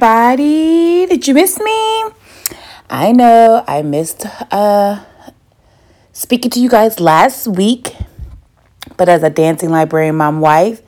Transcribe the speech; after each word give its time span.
everybody. 0.00 1.06
Did 1.06 1.26
you 1.26 1.34
miss 1.34 1.58
me? 1.58 2.04
I 2.88 3.10
know 3.10 3.64
I 3.66 3.82
missed 3.82 4.26
uh 4.52 5.04
speaking 6.12 6.52
to 6.52 6.60
you 6.60 6.68
guys 6.68 7.00
last 7.00 7.48
week. 7.48 7.96
But 8.96 9.08
as 9.08 9.24
a 9.24 9.30
dancing 9.30 9.70
librarian 9.70 10.14
mom 10.14 10.40
wife, 10.40 10.82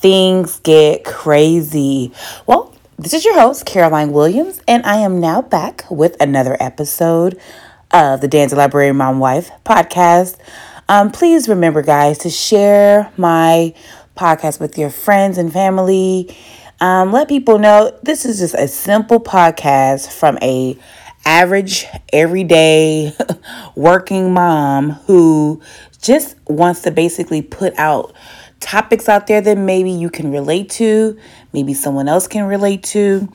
things 0.00 0.60
get 0.60 1.04
crazy. 1.04 2.10
Well, 2.46 2.74
this 2.98 3.12
is 3.12 3.22
your 3.22 3.34
host, 3.34 3.66
Caroline 3.66 4.12
Williams, 4.12 4.62
and 4.66 4.82
I 4.86 4.96
am 4.96 5.20
now 5.20 5.42
back 5.42 5.84
with 5.90 6.16
another 6.18 6.56
episode 6.58 7.38
of 7.90 8.22
the 8.22 8.28
Dancing 8.28 8.56
Librarian 8.56 8.96
Mom 8.96 9.18
Wife 9.18 9.50
podcast. 9.66 10.38
Um, 10.88 11.10
please 11.10 11.50
remember, 11.50 11.82
guys, 11.82 12.16
to 12.18 12.30
share 12.30 13.12
my 13.18 13.74
podcast 14.16 14.58
with 14.58 14.78
your 14.78 14.88
friends 14.88 15.36
and 15.36 15.52
family. 15.52 16.34
Um, 16.80 17.10
let 17.12 17.28
people 17.28 17.58
know 17.58 17.96
this 18.02 18.24
is 18.24 18.38
just 18.38 18.54
a 18.54 18.68
simple 18.68 19.18
podcast 19.18 20.12
from 20.12 20.38
a 20.40 20.78
average, 21.24 21.86
everyday 22.12 23.12
working 23.74 24.32
mom 24.32 24.90
who 24.90 25.60
just 26.00 26.36
wants 26.46 26.82
to 26.82 26.92
basically 26.92 27.42
put 27.42 27.76
out 27.78 28.14
topics 28.60 29.08
out 29.08 29.26
there 29.26 29.40
that 29.40 29.58
maybe 29.58 29.90
you 29.90 30.08
can 30.08 30.30
relate 30.30 30.70
to, 30.70 31.18
maybe 31.52 31.74
someone 31.74 32.08
else 32.08 32.28
can 32.28 32.44
relate 32.44 32.82
to. 32.82 33.28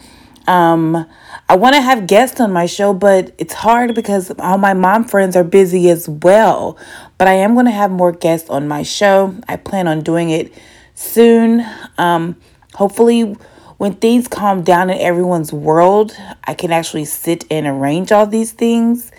Um, 0.48 1.06
I 1.48 1.56
want 1.56 1.76
to 1.76 1.82
have 1.82 2.08
guests 2.08 2.40
on 2.40 2.52
my 2.52 2.66
show, 2.66 2.94
but 2.94 3.34
it's 3.38 3.54
hard 3.54 3.96
because 3.96 4.32
all 4.40 4.58
my 4.58 4.74
mom 4.74 5.04
friends 5.06 5.36
are 5.36 5.44
busy 5.44 5.90
as 5.90 6.08
well. 6.08 6.78
But 7.18 7.28
I 7.28 7.34
am 7.34 7.54
going 7.54 7.66
to 7.66 7.72
have 7.72 7.92
more 7.92 8.12
guests 8.12 8.50
on 8.50 8.68
my 8.68 8.84
show. 8.84 9.36
I 9.48 9.56
plan 9.58 9.88
on 9.88 10.02
doing 10.02 10.30
it 10.30 10.54
soon. 10.96 11.66
Um, 11.98 12.36
hopefully, 12.76 13.36
when 13.78 13.94
things 13.96 14.28
calm 14.28 14.64
down 14.64 14.90
in 14.90 14.98
everyone's 15.00 15.52
world, 15.52 16.16
I 16.44 16.54
can 16.54 16.72
actually 16.72 17.06
sit 17.06 17.46
and 17.52 17.66
arrange 17.68 18.12
all 18.12 18.28
these 18.28 18.52
things. 18.52 19.12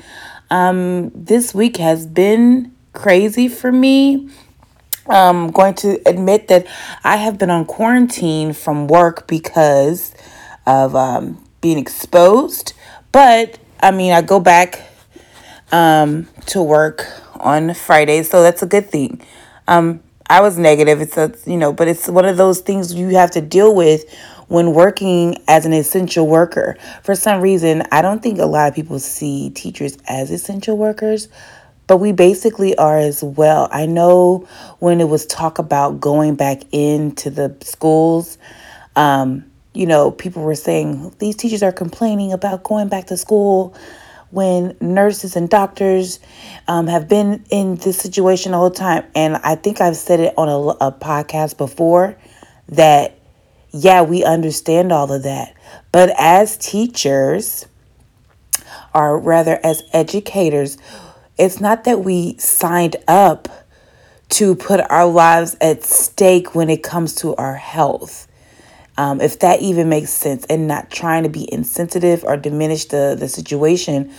Um, 0.50 1.10
this 1.14 1.54
week 1.54 1.76
has 1.78 2.06
been 2.06 2.74
crazy 2.92 3.48
for 3.48 3.72
me. 3.72 4.30
I'm 5.06 5.50
going 5.50 5.74
to 5.76 6.00
admit 6.06 6.48
that 6.48 6.66
I 7.02 7.16
have 7.16 7.36
been 7.36 7.50
on 7.50 7.66
quarantine 7.66 8.52
from 8.52 8.86
work 8.86 9.26
because 9.26 10.14
of 10.66 10.96
um, 10.96 11.44
being 11.60 11.78
exposed. 11.78 12.72
But 13.12 13.58
I 13.80 13.90
mean, 13.90 14.12
I 14.12 14.22
go 14.22 14.40
back 14.40 14.82
um, 15.72 16.28
to 16.46 16.62
work 16.62 17.06
on 17.40 17.74
Friday, 17.74 18.22
so 18.22 18.42
that's 18.42 18.62
a 18.62 18.66
good 18.66 18.88
thing. 18.88 19.20
Um, 19.68 20.00
I 20.34 20.40
was 20.40 20.58
negative. 20.58 21.00
It's 21.00 21.16
a 21.16 21.32
you 21.46 21.56
know, 21.56 21.72
but 21.72 21.86
it's 21.86 22.08
one 22.08 22.24
of 22.24 22.36
those 22.36 22.58
things 22.58 22.92
you 22.92 23.10
have 23.10 23.30
to 23.30 23.40
deal 23.40 23.72
with 23.72 24.12
when 24.48 24.74
working 24.74 25.36
as 25.46 25.64
an 25.64 25.72
essential 25.72 26.26
worker. 26.26 26.76
For 27.04 27.14
some 27.14 27.40
reason, 27.40 27.84
I 27.92 28.02
don't 28.02 28.20
think 28.20 28.40
a 28.40 28.44
lot 28.44 28.68
of 28.68 28.74
people 28.74 28.98
see 28.98 29.50
teachers 29.50 29.96
as 30.08 30.32
essential 30.32 30.76
workers, 30.76 31.28
but 31.86 31.98
we 31.98 32.10
basically 32.10 32.76
are 32.76 32.98
as 32.98 33.22
well. 33.22 33.68
I 33.70 33.86
know 33.86 34.48
when 34.80 35.00
it 35.00 35.08
was 35.08 35.24
talk 35.24 35.60
about 35.60 36.00
going 36.00 36.34
back 36.34 36.62
into 36.72 37.30
the 37.30 37.56
schools, 37.60 38.36
um, 38.96 39.44
you 39.72 39.86
know, 39.86 40.10
people 40.10 40.42
were 40.42 40.56
saying 40.56 41.14
these 41.20 41.36
teachers 41.36 41.62
are 41.62 41.70
complaining 41.70 42.32
about 42.32 42.64
going 42.64 42.88
back 42.88 43.06
to 43.06 43.16
school 43.16 43.72
when 44.34 44.76
nurses 44.80 45.36
and 45.36 45.48
doctors 45.48 46.18
um, 46.66 46.88
have 46.88 47.08
been 47.08 47.44
in 47.50 47.76
this 47.76 47.98
situation 47.98 48.52
the 48.52 48.58
whole 48.58 48.70
time. 48.70 49.04
And 49.14 49.36
I 49.36 49.54
think 49.54 49.80
I've 49.80 49.96
said 49.96 50.20
it 50.20 50.34
on 50.36 50.48
a, 50.48 50.86
a 50.86 50.92
podcast 50.92 51.56
before 51.56 52.16
that, 52.68 53.18
yeah, 53.70 54.02
we 54.02 54.24
understand 54.24 54.92
all 54.92 55.12
of 55.12 55.22
that. 55.22 55.54
But 55.92 56.12
as 56.18 56.56
teachers, 56.56 57.66
or 58.94 59.18
rather 59.18 59.58
as 59.62 59.82
educators, 59.92 60.78
it's 61.38 61.60
not 61.60 61.84
that 61.84 62.00
we 62.00 62.36
signed 62.38 62.96
up 63.08 63.48
to 64.30 64.54
put 64.54 64.80
our 64.90 65.06
lives 65.06 65.56
at 65.60 65.84
stake 65.84 66.54
when 66.54 66.70
it 66.70 66.82
comes 66.82 67.14
to 67.16 67.34
our 67.36 67.54
health. 67.54 68.26
Um, 68.96 69.20
if 69.20 69.40
that 69.40 69.60
even 69.60 69.88
makes 69.88 70.10
sense, 70.10 70.44
and 70.46 70.68
not 70.68 70.90
trying 70.90 71.24
to 71.24 71.28
be 71.28 71.52
insensitive 71.52 72.22
or 72.22 72.36
diminish 72.36 72.84
the, 72.84 73.16
the 73.18 73.28
situation. 73.28 74.12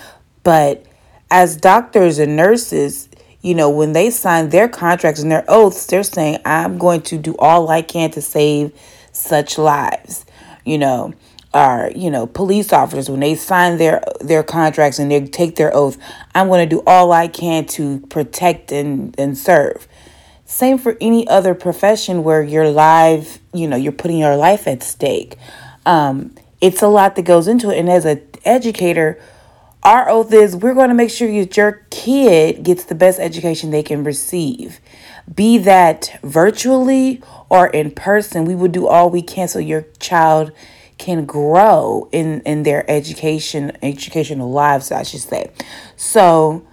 But 0.44 0.86
as 1.32 1.56
doctors 1.56 2.20
and 2.20 2.36
nurses, 2.36 3.08
you 3.42 3.56
know, 3.56 3.70
when 3.70 3.94
they 3.94 4.10
sign 4.10 4.50
their 4.50 4.68
contracts 4.68 5.22
and 5.22 5.32
their 5.32 5.46
oaths, 5.48 5.86
they're 5.86 6.04
saying, 6.04 6.40
I'm 6.46 6.78
going 6.78 7.02
to 7.04 7.18
do 7.18 7.36
all 7.38 7.70
I 7.70 7.82
can 7.82 8.12
to 8.12 8.22
save 8.22 8.74
such 9.14 9.58
lives. 9.58 10.26
You 10.66 10.78
know, 10.78 11.14
are 11.56 11.90
you 11.96 12.12
know 12.12 12.28
police 12.28 12.74
officers 12.74 13.10
when 13.10 13.22
they 13.22 13.34
sign 13.34 13.78
their 13.78 14.04
their 14.20 14.44
contracts 14.44 15.00
and 15.00 15.10
they 15.10 15.26
take 15.26 15.56
their 15.56 15.74
oath 15.74 15.98
i'm 16.36 16.48
going 16.48 16.68
to 16.68 16.76
do 16.76 16.84
all 16.86 17.14
i 17.14 17.28
can 17.28 17.66
to 17.66 18.02
protect 18.08 18.74
and 18.74 19.16
and 19.18 19.38
serve 19.38 19.88
same 20.56 20.78
for 20.78 20.96
any 21.02 21.28
other 21.28 21.54
profession 21.54 22.24
where 22.24 22.42
you're 22.42 22.70
live 22.70 23.40
you 23.54 23.68
know 23.68 23.76
you're 23.76 23.92
putting 23.92 24.18
your 24.18 24.38
life 24.38 24.68
at 24.68 24.82
stake. 24.82 25.36
Um, 25.86 26.34
it's 26.62 26.82
a 26.82 26.88
lot 26.88 27.18
that 27.18 27.24
goes 27.24 27.50
into 27.50 27.70
it. 27.72 27.78
And 27.78 27.90
as 27.90 28.06
an 28.06 28.26
educator 28.46 29.22
our 29.84 30.10
oath 30.10 30.32
is 30.34 30.56
we're 30.56 30.74
going 30.74 30.88
to 30.88 30.96
make 30.96 31.12
sure 31.12 31.28
that 31.28 31.58
your 31.58 31.86
kid 31.92 32.64
gets 32.64 32.86
the 32.86 32.96
best 32.96 33.20
education 33.20 33.70
they 33.70 33.84
can 33.84 34.04
receive. 34.06 34.80
Be 35.34 35.58
that 35.60 36.18
virtually 36.24 37.22
or 37.50 37.68
in 37.68 37.92
person 37.92 38.46
we 38.46 38.56
will 38.56 38.70
do 38.70 38.88
all 38.88 39.10
we 39.10 39.22
can 39.22 39.50
so 39.50 39.60
your 39.60 39.86
child 40.00 40.54
can 40.98 41.26
grow 41.26 42.08
in 42.14 42.40
in 42.42 42.64
their 42.64 42.90
education 42.90 43.74
educational 43.82 44.50
lives 44.50 44.90
i 44.90 45.04
should 45.04 45.20
say. 45.20 45.52
So 45.98 46.66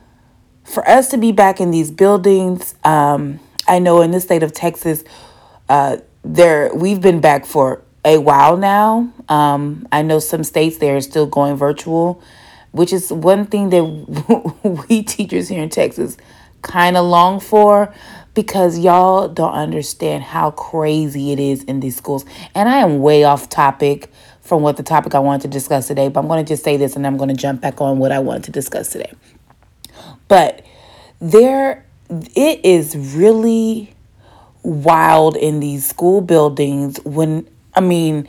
for 0.63 0.89
us 0.89 1.09
to 1.09 1.19
be 1.19 1.33
back 1.33 1.61
in 1.61 1.73
these 1.73 1.91
buildings 1.91 2.77
um, 2.85 3.41
i 3.67 3.79
know 3.79 4.03
in 4.03 4.11
the 4.11 4.21
state 4.21 4.43
of 4.43 4.53
texas 4.53 5.05
uh, 5.69 5.97
there 6.25 6.75
we've 6.75 7.01
been 7.01 7.21
back 7.21 7.47
for 7.47 7.83
a 8.05 8.19
while 8.19 8.57
now 8.57 9.13
um, 9.29 9.87
i 9.93 10.03
know 10.03 10.19
some 10.19 10.45
states 10.45 10.79
they're 10.79 11.01
still 11.01 11.27
going 11.27 11.57
virtual 11.57 12.23
which 12.73 12.93
is 12.93 13.13
one 13.13 13.45
thing 13.45 13.71
that 13.71 13.85
we 14.89 15.03
teachers 15.03 15.49
here 15.49 15.63
in 15.63 15.69
texas 15.69 16.17
kind 16.63 16.97
of 16.97 17.05
long 17.05 17.41
for 17.41 17.93
because 18.35 18.79
y'all 18.79 19.29
don't 19.29 19.53
understand 19.53 20.23
how 20.23 20.51
crazy 20.53 21.33
it 21.33 21.41
is 21.41 21.65
in 21.65 21.81
these 21.81 21.97
schools. 21.97 22.25
And 22.55 22.69
I 22.69 22.79
am 22.79 23.01
way 23.01 23.25
off 23.25 23.49
topic 23.49 24.11
from 24.41 24.63
what 24.63 24.77
the 24.77 24.83
topic 24.83 25.15
I 25.15 25.19
wanted 25.19 25.43
to 25.43 25.49
discuss 25.49 25.87
today, 25.87 26.09
but 26.09 26.21
I'm 26.21 26.29
going 26.29 26.45
to 26.45 26.49
just 26.49 26.65
say 26.65 26.77
this 26.77 26.97
and 26.97 27.07
I'm 27.07 27.17
going 27.17 27.29
to 27.29 27.35
jump 27.35 27.61
back 27.61 27.81
on 27.81 27.99
what 27.99 28.11
I 28.11 28.19
wanted 28.21 28.45
to 28.45 28.51
discuss 28.51 28.91
today. 28.91 29.13
But 30.29 30.65
there, 31.21 31.85
it 32.13 32.65
is 32.65 32.97
really 32.97 33.95
wild 34.63 35.37
in 35.37 35.61
these 35.61 35.89
school 35.89 36.21
buildings 36.21 37.01
when, 37.05 37.49
I 37.75 37.81
mean, 37.81 38.29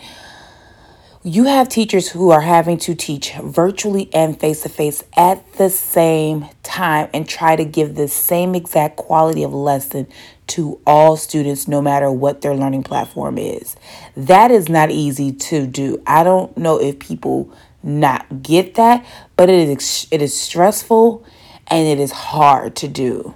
you 1.26 1.46
have 1.46 1.70
teachers 1.70 2.10
who 2.10 2.32
are 2.32 2.42
having 2.42 2.78
to 2.80 2.96
teach 2.96 3.34
virtually 3.36 4.10
and 4.14 4.38
face 4.40 4.64
to 4.64 4.70
face 4.70 5.04
at 5.16 5.54
the 5.54 5.70
same 5.70 6.48
time 6.64 7.10
and 7.14 7.28
try 7.28 7.56
to 7.56 7.64
give 7.64 7.96
the 7.96 8.08
same 8.08 8.56
exact 8.56 8.98
quality 8.98 9.44
of 9.44 9.54
lesson 9.54 10.08
to 10.48 10.82
all 10.86 11.16
students, 11.16 11.68
no 11.68 11.82
matter 11.82 12.12
what 12.12 12.42
their 12.42 12.54
learning 12.54 12.84
platform 12.84 13.38
is. 13.38 13.78
That 14.18 14.52
is 14.52 14.68
not 14.68 14.92
easy 14.92 15.32
to 15.32 15.66
do. 15.66 16.02
I 16.06 16.24
don't 16.24 16.56
know 16.58 16.80
if 16.80 17.00
people 17.00 17.54
not 17.82 18.44
get 18.44 18.76
that, 18.76 19.06
but 19.38 19.50
it 19.50 19.70
is 19.70 20.08
it 20.12 20.22
is 20.22 20.38
stressful 20.40 21.26
and 21.68 21.88
it 21.88 22.00
is 22.00 22.12
hard 22.12 22.76
to 22.78 22.88
do. 22.90 23.36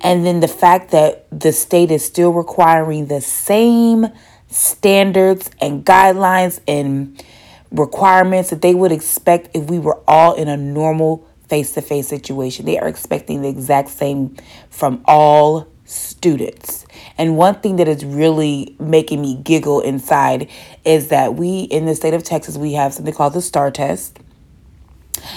And 0.00 0.24
then 0.26 0.40
the 0.40 0.48
fact 0.48 0.90
that 0.90 1.26
the 1.30 1.52
state 1.52 1.90
is 1.90 2.04
still 2.04 2.32
requiring 2.32 3.06
the 3.06 3.20
same 3.20 4.06
standards 4.48 5.50
and 5.60 5.84
guidelines 5.84 6.60
and 6.68 7.22
requirements 7.70 8.50
that 8.50 8.62
they 8.62 8.74
would 8.74 8.92
expect 8.92 9.50
if 9.54 9.68
we 9.68 9.78
were 9.78 10.00
all 10.06 10.34
in 10.34 10.48
a 10.48 10.56
normal 10.56 11.26
face 11.48 11.72
to 11.72 11.82
face 11.82 12.08
situation. 12.08 12.66
They 12.66 12.78
are 12.78 12.88
expecting 12.88 13.42
the 13.42 13.48
exact 13.48 13.88
same 13.90 14.36
from 14.70 15.02
all 15.04 15.68
students. 15.84 16.86
And 17.16 17.36
one 17.36 17.56
thing 17.56 17.76
that 17.76 17.88
is 17.88 18.04
really 18.04 18.76
making 18.80 19.22
me 19.22 19.36
giggle 19.36 19.80
inside 19.80 20.50
is 20.84 21.08
that 21.08 21.34
we 21.34 21.60
in 21.60 21.86
the 21.86 21.94
state 21.94 22.14
of 22.14 22.24
Texas 22.24 22.56
we 22.56 22.72
have 22.72 22.94
something 22.94 23.14
called 23.14 23.34
the 23.34 23.42
STAAR 23.42 23.70
test. 23.70 24.18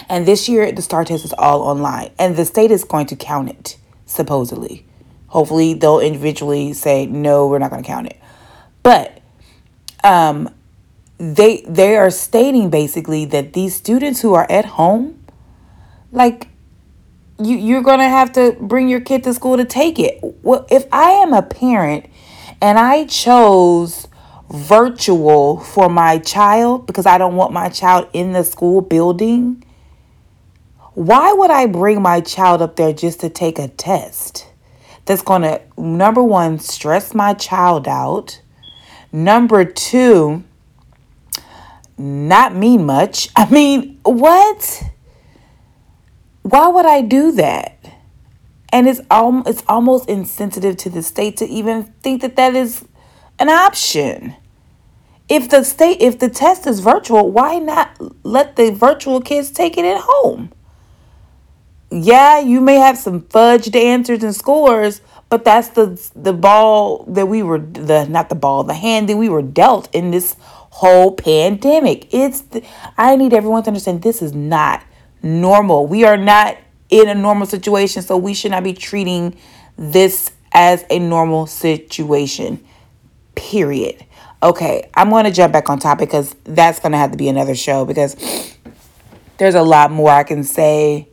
And 0.08 0.26
this 0.26 0.50
year 0.50 0.72
the 0.72 0.82
STAAR 0.82 1.06
test 1.06 1.26
is 1.26 1.34
all 1.38 1.62
online 1.62 2.12
and 2.18 2.36
the 2.36 2.46
state 2.46 2.72
is 2.72 2.84
going 2.84 3.06
to 3.08 3.16
count 3.16 3.50
it 3.50 3.78
supposedly. 4.10 4.86
Hopefully 5.28 5.76
they'll 5.76 6.00
individually 6.00 6.74
say 6.74 7.06
no, 7.06 7.48
we're 7.48 7.60
not 7.60 7.70
going 7.70 7.84
to 7.84 7.88
count 7.88 8.08
it. 8.08 8.20
But 8.84 9.22
um 10.04 10.50
they 11.18 11.62
they 11.68 11.98
are 11.98 12.10
stating 12.10 12.70
basically 12.70 13.26
that 13.26 13.54
these 13.54 13.76
students 13.76 14.22
who 14.22 14.34
are 14.34 14.50
at 14.50 14.66
home 14.66 15.22
like 16.12 16.48
you 17.38 17.58
you're 17.58 17.84
going 17.84 18.00
to 18.00 18.08
have 18.08 18.32
to 18.34 18.56
bring 18.60 18.90
your 18.90 19.02
kid 19.02 19.24
to 19.26 19.34
school 19.34 19.58
to 19.58 19.66
take 19.66 20.00
it. 20.00 20.20
Well, 20.42 20.66
if 20.70 20.86
I 20.92 21.12
am 21.12 21.34
a 21.34 21.42
parent 21.42 22.06
and 22.62 22.80
I 22.80 23.06
chose 23.06 24.08
virtual 24.50 25.60
for 25.60 25.90
my 25.90 26.18
child 26.20 26.88
because 26.88 27.06
I 27.06 27.18
don't 27.18 27.36
want 27.36 27.54
my 27.54 27.70
child 27.70 28.10
in 28.14 28.34
the 28.34 28.44
school 28.44 28.82
building, 28.82 29.64
why 31.00 31.32
would 31.32 31.50
I 31.50 31.66
bring 31.66 32.02
my 32.02 32.20
child 32.20 32.62
up 32.62 32.76
there 32.76 32.92
just 32.92 33.22
to 33.22 33.30
take 33.30 33.58
a 33.58 33.70
test 33.70 34.46
that's 35.06 35.22
going 35.22 35.44
to, 35.44 35.62
number 35.78 36.22
one, 36.22 36.60
stress 36.60 37.16
my 37.16 37.34
child 37.34 37.88
out? 37.88 38.42
Number 39.10 39.64
two, 39.64 40.44
not 41.98 42.54
mean 42.54 42.86
much. 42.86 43.30
I 43.38 43.50
mean, 43.50 43.98
what? 44.04 44.84
Why 46.42 46.68
would 46.68 46.86
I 46.86 47.00
do 47.00 47.32
that? 47.32 47.78
And 48.74 48.86
it's 48.86 49.00
al- 49.10 49.48
it's 49.48 49.64
almost 49.70 50.10
insensitive 50.10 50.76
to 50.78 50.90
the 50.90 51.02
state 51.02 51.38
to 51.38 51.46
even 51.46 51.84
think 52.04 52.22
that 52.24 52.36
that 52.36 52.56
is 52.56 52.84
an 53.40 53.48
option. 53.48 54.36
If 55.30 55.50
the 55.50 55.64
state 55.64 56.02
if 56.02 56.20
the 56.20 56.30
test 56.30 56.68
is 56.68 56.82
virtual, 56.82 57.32
why 57.32 57.58
not 57.58 57.98
let 58.26 58.58
the 58.58 58.72
virtual 58.72 59.22
kids 59.22 59.50
take 59.50 59.78
it 59.78 59.86
at 59.86 60.02
home? 60.04 60.52
Yeah, 61.92 62.40
you 62.40 62.62
may 62.62 62.76
have 62.76 62.98
some 62.98 63.22
fudged 63.22 63.76
answers 63.76 64.24
and 64.24 64.36
scores, 64.36 65.02
but 65.30 65.44
that's 65.44 65.70
the 65.70 66.00
the 66.16 66.34
ball 66.34 67.04
that 67.08 67.28
we 67.28 67.42
were 67.42 67.60
the 67.60 68.06
not 68.08 68.30
the 68.30 68.36
ball, 68.36 68.64
the 68.64 68.76
hand 68.76 69.10
that 69.10 69.18
we 69.18 69.30
were 69.30 69.42
dealt 69.42 69.94
in 69.94 70.12
this 70.12 70.36
whole 70.40 71.14
pandemic. 71.14 72.14
It's 72.14 72.42
the, 72.42 72.64
I 72.98 73.16
need 73.16 73.34
everyone 73.34 73.64
to 73.64 73.70
understand 73.70 74.04
this 74.04 74.22
is 74.22 74.34
not 74.34 74.84
normal. 75.24 75.88
We 75.88 76.06
are 76.06 76.18
not 76.18 76.58
in 76.90 77.10
a 77.10 77.16
normal 77.16 77.48
situation, 77.48 78.02
so 78.02 78.18
we 78.18 78.34
should 78.34 78.52
not 78.52 78.64
be 78.64 78.74
treating 78.74 79.36
this 79.78 80.32
as 80.52 80.86
a 80.90 81.00
normal 81.00 81.48
situation. 81.48 82.64
Period. 83.36 84.06
Okay, 84.42 84.90
I'm 84.94 85.10
going 85.10 85.26
to 85.26 85.32
jump 85.32 85.54
back 85.54 85.70
on 85.70 85.80
topic 85.80 86.10
because 86.10 86.36
that's 86.46 86.80
going 86.80 86.94
to 86.94 86.98
have 86.98 87.12
to 87.12 87.18
be 87.18 87.28
another 87.28 87.56
show 87.56 87.84
because 87.84 88.16
there's 89.38 89.56
a 89.56 89.62
lot 89.62 89.92
more 89.92 90.10
I 90.10 90.24
can 90.24 90.44
say, 90.44 91.09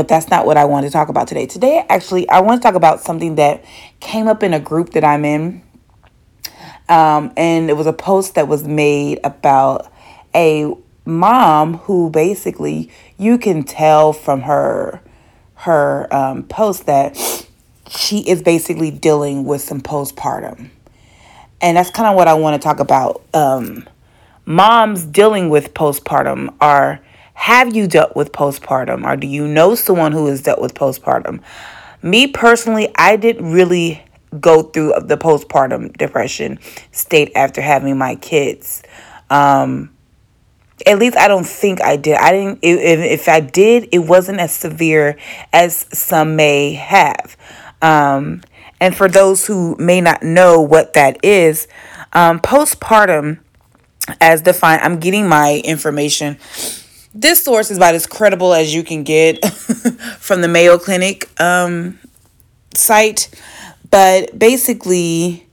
but 0.00 0.08
that's 0.08 0.30
not 0.30 0.46
what 0.46 0.56
I 0.56 0.64
want 0.64 0.86
to 0.86 0.90
talk 0.90 1.10
about 1.10 1.28
today. 1.28 1.44
Today, 1.44 1.84
actually, 1.90 2.26
I 2.30 2.40
want 2.40 2.62
to 2.62 2.66
talk 2.66 2.74
about 2.74 3.02
something 3.02 3.34
that 3.34 3.62
came 4.00 4.28
up 4.28 4.42
in 4.42 4.54
a 4.54 4.58
group 4.58 4.94
that 4.94 5.04
I'm 5.04 5.26
in. 5.26 5.60
Um, 6.88 7.34
and 7.36 7.68
it 7.68 7.74
was 7.74 7.86
a 7.86 7.92
post 7.92 8.34
that 8.36 8.48
was 8.48 8.64
made 8.64 9.20
about 9.24 9.92
a 10.34 10.74
mom 11.04 11.74
who 11.74 12.08
basically 12.08 12.90
you 13.18 13.36
can 13.36 13.62
tell 13.62 14.14
from 14.14 14.40
her 14.40 15.02
her 15.56 16.08
um, 16.14 16.44
post 16.44 16.86
that 16.86 17.14
she 17.90 18.26
is 18.26 18.40
basically 18.40 18.90
dealing 18.90 19.44
with 19.44 19.60
some 19.60 19.82
postpartum 19.82 20.70
and 21.60 21.76
that's 21.76 21.90
kind 21.90 22.08
of 22.08 22.16
what 22.16 22.28
i 22.28 22.32
want 22.32 22.60
to 22.60 22.64
talk 22.64 22.80
about 22.80 23.22
um, 23.34 23.86
moms 24.46 25.04
dealing 25.04 25.50
with 25.50 25.74
postpartum 25.74 26.54
are 26.60 27.00
have 27.34 27.74
you 27.74 27.86
dealt 27.86 28.14
with 28.14 28.32
postpartum 28.32 29.04
or 29.06 29.16
do 29.16 29.26
you 29.26 29.46
know 29.46 29.74
someone 29.74 30.12
who 30.12 30.26
has 30.26 30.42
dealt 30.42 30.60
with 30.60 30.74
postpartum 30.74 31.40
me 32.02 32.26
personally 32.26 32.88
i 32.96 33.16
didn't 33.16 33.50
really 33.50 34.02
go 34.40 34.62
through 34.62 34.92
the 35.02 35.16
postpartum 35.16 35.96
depression 35.96 36.58
state 36.92 37.32
after 37.34 37.60
having 37.60 37.96
my 37.98 38.14
kids 38.16 38.82
um, 39.30 39.90
at 40.86 40.98
least 40.98 41.16
I 41.16 41.28
don't 41.28 41.46
think 41.46 41.82
I 41.82 41.96
did. 41.96 42.16
I 42.16 42.32
didn't. 42.32 42.58
If, 42.62 43.20
if 43.20 43.28
I 43.28 43.40
did, 43.40 43.88
it 43.92 44.00
wasn't 44.00 44.40
as 44.40 44.52
severe 44.52 45.16
as 45.52 45.86
some 45.92 46.36
may 46.36 46.72
have. 46.72 47.36
Um, 47.82 48.42
and 48.80 48.96
for 48.96 49.08
those 49.08 49.46
who 49.46 49.76
may 49.78 50.00
not 50.00 50.22
know 50.22 50.60
what 50.60 50.94
that 50.94 51.22
is, 51.24 51.68
um, 52.12 52.40
postpartum, 52.40 53.40
as 54.20 54.42
defined, 54.42 54.82
I'm 54.82 54.98
getting 54.98 55.28
my 55.28 55.60
information. 55.64 56.38
This 57.12 57.42
source 57.42 57.72
is 57.72 57.76
about 57.76 57.96
as 57.96 58.06
credible 58.06 58.54
as 58.54 58.72
you 58.72 58.84
can 58.84 59.02
get 59.02 59.44
from 60.20 60.42
the 60.42 60.48
Mayo 60.48 60.78
Clinic 60.78 61.28
um, 61.40 61.98
site. 62.74 63.28
But 63.90 64.38
basically, 64.38 65.48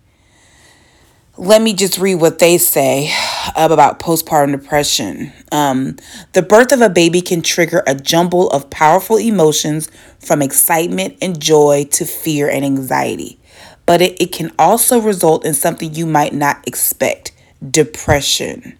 let 1.36 1.64
me 1.64 1.74
just 1.74 1.98
read 1.98 2.16
what 2.16 2.38
they 2.38 2.60
say 2.60 3.12
about 3.56 4.00
postpartum 4.00 4.52
depression. 4.52 5.34
Um, 5.52 5.98
the 6.34 6.44
birth 6.44 6.72
of 6.72 6.82
a 6.82 6.90
baby 6.90 7.22
can 7.22 7.42
trigger 7.42 7.82
a 7.88 7.96
jumble 7.96 8.52
of 8.52 8.70
powerful 8.70 9.18
emotions 9.18 9.90
from 10.20 10.44
excitement 10.44 11.18
and 11.24 11.40
joy 11.40 11.86
to 11.92 12.06
fear 12.06 12.48
and 12.48 12.64
anxiety. 12.64 13.40
But 13.88 14.04
it, 14.04 14.22
it 14.22 14.32
can 14.32 14.52
also 14.60 15.00
result 15.02 15.44
in 15.44 15.56
something 15.56 15.94
you 15.96 16.06
might 16.06 16.34
not 16.34 16.68
expect 16.68 17.32
depression. 17.68 18.78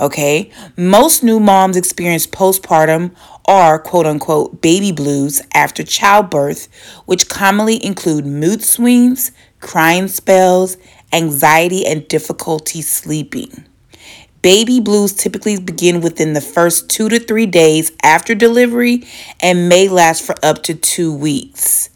Okay, 0.00 0.50
most 0.76 1.22
new 1.22 1.38
moms 1.38 1.76
experience 1.76 2.26
postpartum 2.26 3.14
or 3.46 3.78
quote 3.78 4.06
unquote 4.06 4.60
baby 4.60 4.90
blues 4.90 5.42
after 5.54 5.82
childbirth, 5.82 6.68
which 7.06 7.28
commonly 7.28 7.84
include 7.84 8.26
mood 8.26 8.62
swings, 8.62 9.32
crying 9.60 10.08
spells, 10.08 10.76
anxiety, 11.12 11.86
and 11.86 12.08
difficulty 12.08 12.82
sleeping. 12.82 13.64
Baby 14.40 14.80
blues 14.80 15.12
typically 15.12 15.60
begin 15.60 16.00
within 16.00 16.32
the 16.32 16.40
first 16.40 16.88
two 16.88 17.08
to 17.08 17.20
three 17.20 17.46
days 17.46 17.92
after 18.02 18.34
delivery 18.34 19.06
and 19.40 19.68
may 19.68 19.88
last 19.88 20.24
for 20.24 20.34
up 20.42 20.64
to 20.64 20.74
two 20.74 21.14
weeks. 21.14 21.90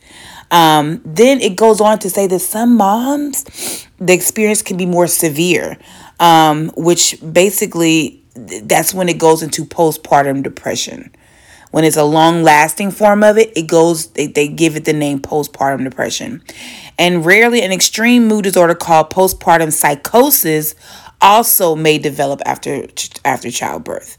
Um, 0.53 1.01
then 1.05 1.41
it 1.41 1.57
goes 1.57 1.81
on 1.81 1.99
to 2.01 2.11
say 2.11 2.29
that 2.29 2.39
some 2.39 2.77
moms, 2.77 3.86
the 3.99 4.13
experience 4.13 4.63
can 4.63 4.77
be 4.77 4.87
more 4.87 5.07
severe, 5.07 5.79
um, 6.21 6.71
which 6.77 7.17
basically 7.33 8.23
that's 8.35 8.93
when 8.93 9.09
it 9.09 9.19
goes 9.19 9.43
into 9.43 9.65
postpartum 9.65 10.43
depression. 10.43 11.15
When 11.71 11.85
it's 11.85 11.97
a 11.97 12.05
long 12.05 12.43
lasting 12.43 12.91
form 12.91 13.23
of 13.23 13.37
it, 13.37 13.53
it 13.57 13.67
goes, 13.67 14.09
they, 14.09 14.27
they 14.29 14.49
give 14.49 14.77
it 14.77 14.85
the 14.85 14.93
name 14.93 15.21
postpartum 15.21 15.85
depression. 15.85 16.43
And 16.99 17.27
rarely, 17.27 17.63
an 17.63 17.73
extreme 17.73 18.29
mood 18.29 18.45
disorder 18.45 18.75
called 18.75 19.11
postpartum 19.11 19.73
psychosis 19.73 20.75
also 21.21 21.75
may 21.75 21.99
develop 21.99 22.41
after 22.47 22.87
after 23.25 23.51
childbirth. 23.51 24.19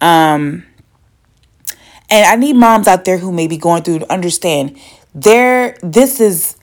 Um, 0.00 0.64
and 2.10 2.26
I 2.26 2.36
need 2.36 2.54
moms 2.54 2.86
out 2.88 3.04
there 3.04 3.18
who 3.18 3.32
may 3.32 3.46
be 3.46 3.56
going 3.56 3.82
through 3.82 4.00
to 4.00 4.12
understand 4.12 4.78
there 5.14 5.76
this 5.82 6.20
is 6.20 6.56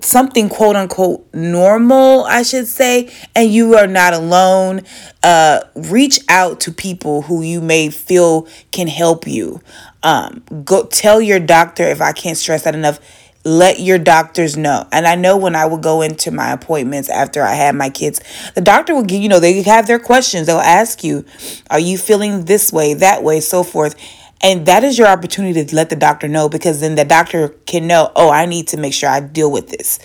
something 0.00 0.48
quote 0.48 0.76
unquote 0.76 1.26
normal, 1.34 2.24
I 2.24 2.42
should 2.42 2.66
say, 2.66 3.12
and 3.34 3.50
you 3.50 3.74
are 3.76 3.86
not 3.86 4.14
alone. 4.14 4.82
Uh, 5.22 5.60
reach 5.74 6.20
out 6.28 6.60
to 6.60 6.72
people 6.72 7.22
who 7.22 7.42
you 7.42 7.60
may 7.60 7.90
feel 7.90 8.46
can 8.70 8.88
help 8.88 9.26
you. 9.26 9.60
Um, 10.02 10.42
go 10.64 10.84
tell 10.86 11.20
your 11.20 11.40
doctor 11.40 11.82
if 11.84 12.00
I 12.00 12.12
can't 12.12 12.36
stress 12.36 12.62
that 12.64 12.74
enough. 12.74 13.00
Let 13.44 13.80
your 13.80 13.98
doctors 13.98 14.56
know. 14.56 14.86
And 14.92 15.06
I 15.06 15.14
know 15.14 15.36
when 15.36 15.56
I 15.56 15.64
would 15.64 15.82
go 15.82 16.02
into 16.02 16.30
my 16.30 16.52
appointments 16.52 17.08
after 17.08 17.42
I 17.42 17.54
had 17.54 17.74
my 17.74 17.88
kids, 17.88 18.20
the 18.54 18.60
doctor 18.60 18.94
will 18.94 19.04
give, 19.04 19.22
you 19.22 19.28
know, 19.28 19.40
they 19.40 19.62
have 19.62 19.86
their 19.86 19.98
questions. 19.98 20.46
They'll 20.46 20.58
ask 20.58 21.02
you, 21.02 21.24
are 21.70 21.80
you 21.80 21.96
feeling 21.98 22.44
this 22.44 22.72
way, 22.72 22.94
that 22.94 23.22
way, 23.22 23.40
so 23.40 23.62
forth. 23.62 23.94
And 24.40 24.66
that 24.66 24.84
is 24.84 24.98
your 24.98 25.08
opportunity 25.08 25.64
to 25.64 25.74
let 25.74 25.90
the 25.90 25.96
doctor 25.96 26.28
know 26.28 26.48
because 26.48 26.80
then 26.80 26.94
the 26.94 27.04
doctor 27.04 27.48
can 27.66 27.86
know, 27.86 28.12
oh, 28.14 28.30
I 28.30 28.46
need 28.46 28.68
to 28.68 28.76
make 28.76 28.94
sure 28.94 29.08
I 29.08 29.20
deal 29.20 29.50
with 29.50 29.68
this. 29.68 29.98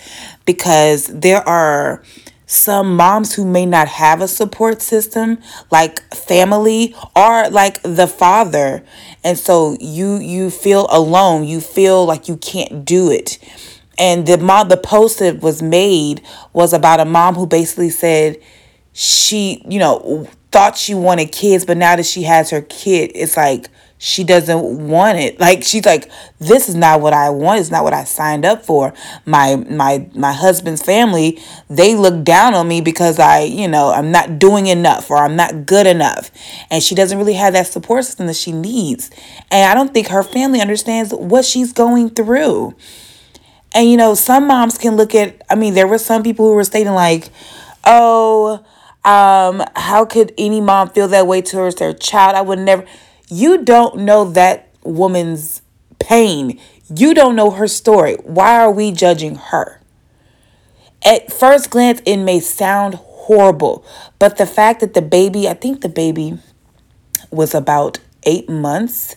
Because 0.44 1.06
there 1.06 1.46
are 1.48 2.02
some 2.46 2.96
moms 2.96 3.34
who 3.34 3.44
may 3.44 3.64
not 3.64 3.88
have 3.88 4.20
a 4.20 4.28
support 4.28 4.82
system 4.82 5.38
like 5.70 6.00
family 6.14 6.94
or 7.16 7.48
like 7.48 7.80
the 7.82 8.06
father. 8.06 8.84
And 9.22 9.38
so 9.38 9.76
you 9.80 10.16
you 10.16 10.50
feel 10.50 10.86
alone. 10.90 11.44
You 11.44 11.60
feel 11.60 12.04
like 12.04 12.28
you 12.28 12.36
can't 12.36 12.84
do 12.84 13.10
it. 13.10 13.38
And 13.98 14.26
the 14.26 14.38
mom 14.38 14.68
the 14.68 14.76
post 14.76 15.20
that 15.20 15.40
was 15.40 15.62
made 15.62 16.22
was 16.52 16.72
about 16.72 17.00
a 17.00 17.04
mom 17.04 17.34
who 17.34 17.46
basically 17.46 17.90
said 17.90 18.38
she 18.92 19.64
you 19.68 19.78
know 19.78 20.28
thought 20.52 20.76
she 20.76 20.94
wanted 20.94 21.32
kids 21.32 21.64
but 21.64 21.76
now 21.76 21.96
that 21.96 22.06
she 22.06 22.22
has 22.22 22.50
her 22.50 22.62
kid 22.62 23.10
it's 23.14 23.36
like 23.36 23.68
she 23.98 24.24
doesn't 24.24 24.88
want 24.88 25.18
it. 25.18 25.38
Like 25.40 25.62
she's 25.62 25.86
like, 25.86 26.10
this 26.38 26.68
is 26.68 26.74
not 26.74 27.00
what 27.00 27.12
I 27.12 27.30
want. 27.30 27.60
It's 27.60 27.70
not 27.70 27.84
what 27.84 27.94
I 27.94 28.04
signed 28.04 28.44
up 28.44 28.64
for. 28.64 28.92
My 29.24 29.56
my 29.56 30.08
my 30.14 30.32
husband's 30.32 30.82
family, 30.82 31.40
they 31.70 31.94
look 31.94 32.24
down 32.24 32.54
on 32.54 32.68
me 32.68 32.80
because 32.80 33.18
I, 33.18 33.40
you 33.40 33.68
know, 33.68 33.90
I'm 33.90 34.10
not 34.10 34.38
doing 34.38 34.66
enough 34.66 35.10
or 35.10 35.16
I'm 35.18 35.36
not 35.36 35.66
good 35.66 35.86
enough. 35.86 36.30
And 36.70 36.82
she 36.82 36.94
doesn't 36.94 37.16
really 37.16 37.34
have 37.34 37.52
that 37.54 37.66
support 37.66 38.04
system 38.04 38.26
that 38.26 38.36
she 38.36 38.52
needs. 38.52 39.10
And 39.50 39.70
I 39.70 39.74
don't 39.74 39.94
think 39.94 40.08
her 40.08 40.22
family 40.22 40.60
understands 40.60 41.12
what 41.12 41.44
she's 41.44 41.72
going 41.72 42.10
through. 42.10 42.74
And 43.74 43.90
you 43.90 43.96
know, 43.96 44.14
some 44.14 44.46
moms 44.46 44.76
can 44.76 44.96
look 44.96 45.14
at 45.14 45.40
I 45.48 45.54
mean, 45.54 45.74
there 45.74 45.86
were 45.86 45.98
some 45.98 46.22
people 46.22 46.46
who 46.48 46.54
were 46.54 46.64
stating 46.64 46.92
like, 46.92 47.30
"Oh, 47.84 48.64
um, 49.04 49.62
how 49.76 50.04
could 50.04 50.32
any 50.38 50.60
mom 50.60 50.90
feel 50.90 51.08
that 51.08 51.26
way 51.26 51.42
towards 51.42 51.76
their 51.76 51.92
child? 51.92 52.36
I 52.36 52.42
would 52.42 52.58
never 52.58 52.84
you 53.34 53.64
don't 53.64 53.98
know 53.98 54.30
that 54.30 54.68
woman's 54.84 55.60
pain. 55.98 56.60
You 56.94 57.14
don't 57.14 57.34
know 57.34 57.50
her 57.50 57.66
story. 57.66 58.14
Why 58.22 58.60
are 58.60 58.70
we 58.70 58.92
judging 58.92 59.34
her? 59.34 59.80
At 61.04 61.32
first 61.32 61.70
glance, 61.70 62.00
it 62.06 62.18
may 62.18 62.38
sound 62.38 62.94
horrible. 62.94 63.84
But 64.20 64.38
the 64.38 64.46
fact 64.46 64.80
that 64.80 64.94
the 64.94 65.02
baby, 65.02 65.48
I 65.48 65.54
think 65.54 65.80
the 65.80 65.88
baby 65.88 66.38
was 67.30 67.54
about 67.54 67.98
eight 68.22 68.48
months. 68.48 69.16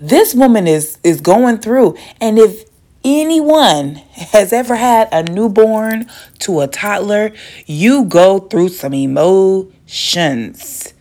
This 0.00 0.34
woman 0.34 0.66
is 0.66 0.98
is 1.04 1.20
going 1.20 1.58
through, 1.58 1.96
and 2.20 2.38
if 2.38 2.64
anyone 3.04 3.94
has 4.32 4.52
ever 4.52 4.74
had 4.74 5.08
a 5.12 5.22
newborn 5.22 6.06
to 6.40 6.60
a 6.60 6.66
toddler, 6.66 7.32
you 7.64 8.04
go 8.04 8.40
through 8.40 8.70
some 8.70 8.92
emotions. 8.92 10.92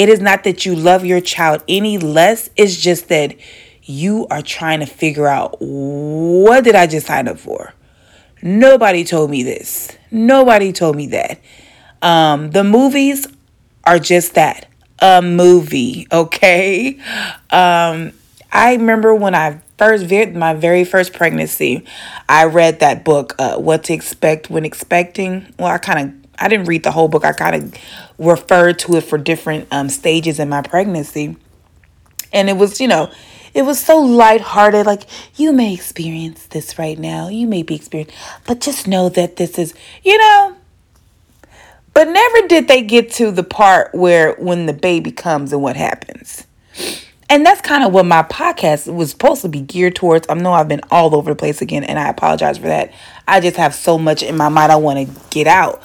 It 0.00 0.08
is 0.08 0.18
not 0.18 0.44
that 0.44 0.64
you 0.64 0.74
love 0.74 1.04
your 1.04 1.20
child 1.20 1.62
any 1.68 1.98
less, 1.98 2.48
it's 2.56 2.74
just 2.74 3.10
that 3.10 3.36
you 3.82 4.26
are 4.30 4.40
trying 4.40 4.80
to 4.80 4.86
figure 4.86 5.26
out 5.26 5.56
what 5.60 6.64
did 6.64 6.74
I 6.74 6.86
just 6.86 7.06
sign 7.06 7.28
up 7.28 7.38
for? 7.38 7.74
Nobody 8.40 9.04
told 9.04 9.30
me 9.30 9.42
this. 9.42 9.94
Nobody 10.10 10.72
told 10.72 10.96
me 10.96 11.08
that. 11.08 11.38
Um, 12.00 12.50
the 12.52 12.64
movies 12.64 13.26
are 13.84 13.98
just 13.98 14.36
that 14.36 14.70
a 15.00 15.20
movie, 15.20 16.06
okay? 16.12 16.98
Um, 17.50 18.12
I 18.50 18.76
remember 18.78 19.14
when 19.14 19.34
I 19.34 19.60
first, 19.76 20.10
my 20.32 20.54
very 20.54 20.84
first 20.84 21.12
pregnancy, 21.12 21.84
I 22.26 22.46
read 22.46 22.80
that 22.80 23.04
book, 23.04 23.34
uh, 23.38 23.58
What 23.58 23.84
to 23.84 23.92
Expect 23.92 24.48
When 24.48 24.64
Expecting. 24.64 25.52
Well, 25.58 25.68
I 25.68 25.76
kind 25.76 26.08
of, 26.08 26.19
I 26.40 26.48
didn't 26.48 26.66
read 26.66 26.82
the 26.82 26.90
whole 26.90 27.08
book. 27.08 27.24
I 27.24 27.32
kind 27.32 27.56
of 27.56 27.74
referred 28.18 28.78
to 28.80 28.96
it 28.96 29.02
for 29.02 29.18
different 29.18 29.68
um, 29.70 29.88
stages 29.88 30.38
in 30.38 30.48
my 30.48 30.62
pregnancy. 30.62 31.36
And 32.32 32.48
it 32.48 32.56
was, 32.56 32.80
you 32.80 32.88
know, 32.88 33.10
it 33.54 33.62
was 33.62 33.78
so 33.78 33.98
lighthearted. 33.98 34.86
Like, 34.86 35.02
you 35.36 35.52
may 35.52 35.74
experience 35.74 36.46
this 36.46 36.78
right 36.78 36.98
now. 36.98 37.28
You 37.28 37.46
may 37.46 37.62
be 37.62 37.74
experiencing, 37.74 38.16
but 38.46 38.60
just 38.60 38.86
know 38.86 39.08
that 39.10 39.36
this 39.36 39.58
is, 39.58 39.74
you 40.02 40.16
know. 40.16 40.56
But 41.92 42.08
never 42.08 42.46
did 42.46 42.68
they 42.68 42.82
get 42.82 43.10
to 43.12 43.32
the 43.32 43.42
part 43.42 43.94
where 43.94 44.34
when 44.34 44.66
the 44.66 44.72
baby 44.72 45.10
comes 45.10 45.52
and 45.52 45.60
what 45.60 45.76
happens. 45.76 46.46
And 47.28 47.46
that's 47.46 47.60
kind 47.60 47.84
of 47.84 47.92
what 47.92 48.06
my 48.06 48.22
podcast 48.24 48.92
was 48.92 49.10
supposed 49.10 49.42
to 49.42 49.48
be 49.48 49.60
geared 49.60 49.94
towards. 49.94 50.26
I 50.28 50.34
know 50.34 50.52
I've 50.52 50.66
been 50.66 50.80
all 50.90 51.14
over 51.14 51.30
the 51.30 51.36
place 51.36 51.62
again, 51.62 51.84
and 51.84 51.98
I 51.98 52.08
apologize 52.08 52.58
for 52.58 52.66
that. 52.66 52.92
I 53.28 53.38
just 53.38 53.56
have 53.56 53.72
so 53.72 53.98
much 53.98 54.22
in 54.24 54.36
my 54.36 54.48
mind 54.48 54.72
I 54.72 54.76
want 54.76 55.06
to 55.06 55.20
get 55.30 55.46
out. 55.46 55.80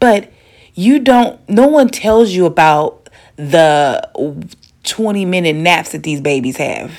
But 0.00 0.32
you 0.74 0.98
don't, 0.98 1.38
no 1.48 1.68
one 1.68 1.88
tells 1.88 2.30
you 2.32 2.46
about 2.46 3.08
the 3.36 4.02
20 4.84 5.24
minute 5.24 5.56
naps 5.56 5.92
that 5.92 6.02
these 6.02 6.20
babies 6.20 6.56
have 6.56 6.92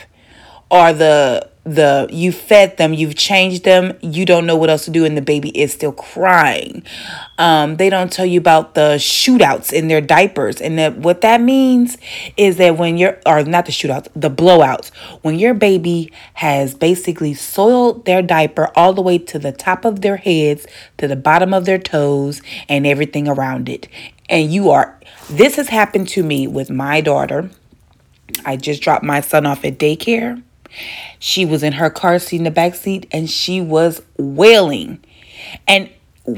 or 0.70 0.93
the 0.93 1.50
the 1.63 2.07
you 2.11 2.31
fed 2.31 2.75
them 2.77 2.91
you've 2.91 3.15
changed 3.15 3.63
them 3.65 3.95
you 4.01 4.25
don't 4.25 4.47
know 4.47 4.55
what 4.55 4.69
else 4.69 4.85
to 4.85 4.91
do 4.91 5.05
and 5.05 5.15
the 5.15 5.21
baby 5.21 5.49
is 5.49 5.71
still 5.71 5.91
crying. 5.91 6.83
Um, 7.37 7.77
they 7.77 7.89
don't 7.89 8.11
tell 8.11 8.25
you 8.25 8.39
about 8.39 8.73
the 8.73 8.95
shootouts 8.97 9.71
in 9.71 9.87
their 9.87 10.01
diapers. 10.01 10.59
And 10.59 10.79
that 10.79 10.97
what 10.97 11.21
that 11.21 11.39
means 11.39 11.97
is 12.35 12.57
that 12.57 12.77
when 12.77 12.97
you're 12.97 13.19
or 13.27 13.43
not 13.43 13.67
the 13.67 13.71
shootouts 13.71 14.07
the 14.15 14.29
blowouts 14.29 14.89
when 15.21 15.37
your 15.37 15.53
baby 15.53 16.11
has 16.35 16.73
basically 16.73 17.35
soiled 17.35 18.05
their 18.05 18.23
diaper 18.23 18.71
all 18.75 18.93
the 18.93 19.01
way 19.01 19.19
to 19.19 19.37
the 19.37 19.51
top 19.51 19.85
of 19.85 20.01
their 20.01 20.17
heads 20.17 20.65
to 20.97 21.07
the 21.07 21.15
bottom 21.15 21.53
of 21.53 21.65
their 21.65 21.79
toes 21.79 22.41
and 22.67 22.87
everything 22.87 23.27
around 23.27 23.69
it. 23.69 23.87
And 24.29 24.51
you 24.51 24.71
are 24.71 24.99
this 25.29 25.57
has 25.57 25.69
happened 25.69 26.07
to 26.09 26.23
me 26.23 26.47
with 26.47 26.71
my 26.71 27.01
daughter. 27.01 27.51
I 28.43 28.57
just 28.57 28.81
dropped 28.81 29.03
my 29.03 29.21
son 29.21 29.45
off 29.45 29.63
at 29.63 29.77
daycare 29.77 30.41
she 31.19 31.45
was 31.45 31.63
in 31.63 31.73
her 31.73 31.89
car 31.89 32.19
seat 32.19 32.37
in 32.37 32.43
the 32.43 32.51
back 32.51 32.75
seat 32.75 33.07
and 33.11 33.29
she 33.29 33.61
was 33.61 34.01
wailing. 34.17 35.03
And 35.67 35.89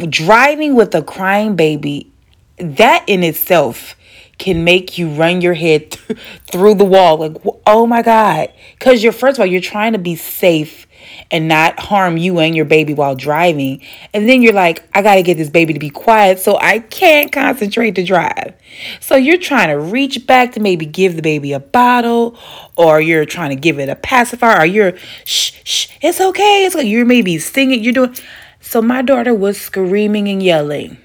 driving 0.10 0.76
with 0.76 0.96
a 0.96 1.02
crying 1.02 1.56
baby, 1.56 2.12
that 2.58 3.04
in 3.08 3.24
itself 3.24 3.96
can 4.38 4.64
make 4.64 4.98
you 4.98 5.10
run 5.10 5.42
your 5.42 5.54
head 5.54 5.92
th- 6.08 6.20
through 6.52 6.76
the 6.76 6.86
wall 6.86 7.18
like 7.18 7.38
oh 7.68 7.86
my 7.86 8.02
god 8.02 8.52
cuz 8.80 9.04
you're 9.04 9.14
first 9.14 9.38
of 9.38 9.42
all 9.42 9.46
you're 9.46 9.62
trying 9.62 9.94
to 9.94 10.00
be 10.00 10.16
safe 10.16 10.88
and 11.32 11.48
not 11.48 11.80
harm 11.80 12.18
you 12.18 12.40
and 12.40 12.56
your 12.56 12.66
baby 12.66 12.94
while 12.94 13.16
driving. 13.16 13.82
And 14.14 14.28
then 14.28 14.42
you're 14.42 14.54
like, 14.54 14.84
I 14.94 15.02
got 15.02 15.16
to 15.16 15.24
get 15.24 15.38
this 15.38 15.50
baby 15.50 15.74
to 15.74 15.80
be 15.80 15.90
quiet 15.90 16.40
so 16.40 16.58
I 16.60 16.80
can't 16.80 17.32
concentrate 17.32 17.96
to 17.96 18.04
drive. 18.04 18.54
So 19.00 19.16
you're 19.16 19.38
trying 19.38 19.70
to 19.70 19.80
reach 19.80 20.26
back 20.26 20.54
to 20.54 20.60
maybe 20.60 20.86
give 20.86 21.16
the 21.16 21.22
baby 21.22 21.54
a 21.54 21.60
bottle 21.60 22.38
or 22.76 23.02
you're 23.02 23.26
trying 23.26 23.50
to 23.50 23.56
give 23.56 23.80
it 23.80 23.90
a 23.90 23.96
pacifier 23.96 24.62
or 24.62 24.66
you're 24.66 24.98
shh 25.26 25.52
shh 25.64 25.88
it's 26.02 26.20
okay. 26.20 26.66
It's 26.66 26.76
like 26.76 26.88
you're 26.88 27.06
maybe 27.06 27.38
singing, 27.40 27.84
you're 27.84 27.94
doing 27.94 28.16
so 28.60 28.82
my 28.82 29.02
daughter 29.02 29.34
was 29.34 29.60
screaming 29.60 30.28
and 30.30 30.42
yelling. 30.42 30.98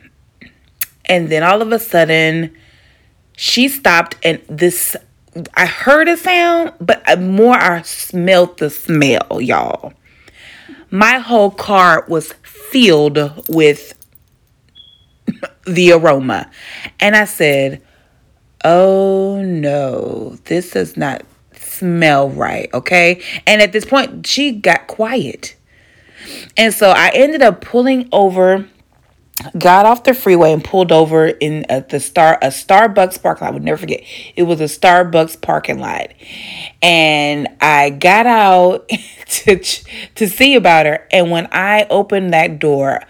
And 1.04 1.28
then 1.28 1.42
all 1.42 1.62
of 1.62 1.72
a 1.72 1.78
sudden 1.78 2.56
she 3.38 3.68
stopped 3.68 4.16
and 4.24 4.42
this 4.48 4.96
I 5.54 5.66
heard 5.66 6.08
a 6.08 6.16
sound, 6.16 6.72
but 6.80 7.20
more 7.20 7.54
I 7.54 7.82
smelled 7.82 8.58
the 8.58 8.68
smell, 8.68 9.38
y'all. 9.40 9.92
My 10.90 11.18
whole 11.18 11.52
car 11.52 12.04
was 12.08 12.32
filled 12.42 13.44
with 13.48 13.94
the 15.66 15.92
aroma. 15.92 16.50
And 16.98 17.14
I 17.14 17.26
said, 17.26 17.80
Oh 18.64 19.40
no, 19.40 20.36
this 20.46 20.72
does 20.72 20.96
not 20.96 21.22
smell 21.52 22.30
right. 22.30 22.68
Okay. 22.74 23.22
And 23.46 23.62
at 23.62 23.70
this 23.70 23.84
point, 23.84 24.26
she 24.26 24.50
got 24.50 24.88
quiet. 24.88 25.54
And 26.56 26.74
so 26.74 26.90
I 26.90 27.12
ended 27.14 27.42
up 27.42 27.60
pulling 27.60 28.08
over 28.10 28.68
got 29.58 29.86
off 29.86 30.04
the 30.04 30.14
freeway 30.14 30.52
and 30.52 30.64
pulled 30.64 30.92
over 30.92 31.26
in 31.26 31.64
at 31.70 31.88
the 31.90 32.00
star 32.00 32.38
a 32.42 32.48
Starbucks 32.48 33.22
parking 33.22 33.44
lot. 33.44 33.50
I 33.50 33.54
would 33.54 33.64
never 33.64 33.78
forget. 33.78 34.02
It 34.36 34.44
was 34.44 34.60
a 34.60 34.64
Starbucks 34.64 35.40
parking 35.40 35.78
lot. 35.78 36.08
And 36.82 37.48
I 37.60 37.90
got 37.90 38.26
out 38.26 38.88
to 39.26 39.56
to 39.56 40.28
see 40.28 40.54
about 40.54 40.86
her 40.86 41.06
and 41.10 41.30
when 41.30 41.48
I 41.52 41.86
opened 41.90 42.32
that 42.32 42.58
door, 42.58 43.00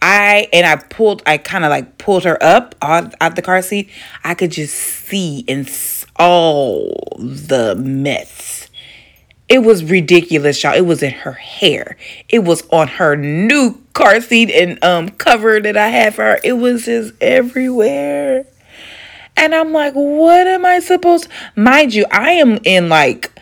I 0.00 0.48
and 0.52 0.66
I 0.66 0.76
pulled 0.76 1.22
I 1.26 1.38
kind 1.38 1.64
of 1.64 1.70
like 1.70 1.98
pulled 1.98 2.24
her 2.24 2.42
up 2.42 2.74
out, 2.82 3.14
out 3.20 3.36
the 3.36 3.42
car 3.42 3.62
seat. 3.62 3.90
I 4.24 4.34
could 4.34 4.52
just 4.52 4.74
see 4.74 5.44
and 5.48 5.68
all 6.16 7.16
the 7.18 7.74
mess 7.76 8.67
it 9.48 9.60
was 9.60 9.82
ridiculous, 9.84 10.62
y'all. 10.62 10.74
It 10.74 10.82
was 10.82 11.02
in 11.02 11.12
her 11.12 11.32
hair. 11.32 11.96
It 12.28 12.40
was 12.40 12.62
on 12.70 12.88
her 12.88 13.16
new 13.16 13.80
car 13.94 14.20
seat 14.20 14.50
and 14.50 14.82
um 14.84 15.08
cover 15.10 15.60
that 15.60 15.76
I 15.76 15.88
had 15.88 16.14
for 16.14 16.22
her. 16.22 16.38
It 16.44 16.54
was 16.54 16.84
just 16.84 17.14
everywhere. 17.20 18.46
And 19.36 19.54
I'm 19.54 19.72
like, 19.72 19.94
what 19.94 20.46
am 20.46 20.66
I 20.66 20.80
supposed 20.80 21.28
mind 21.56 21.94
you, 21.94 22.04
I 22.10 22.32
am 22.32 22.58
in 22.64 22.88
like 22.88 23.32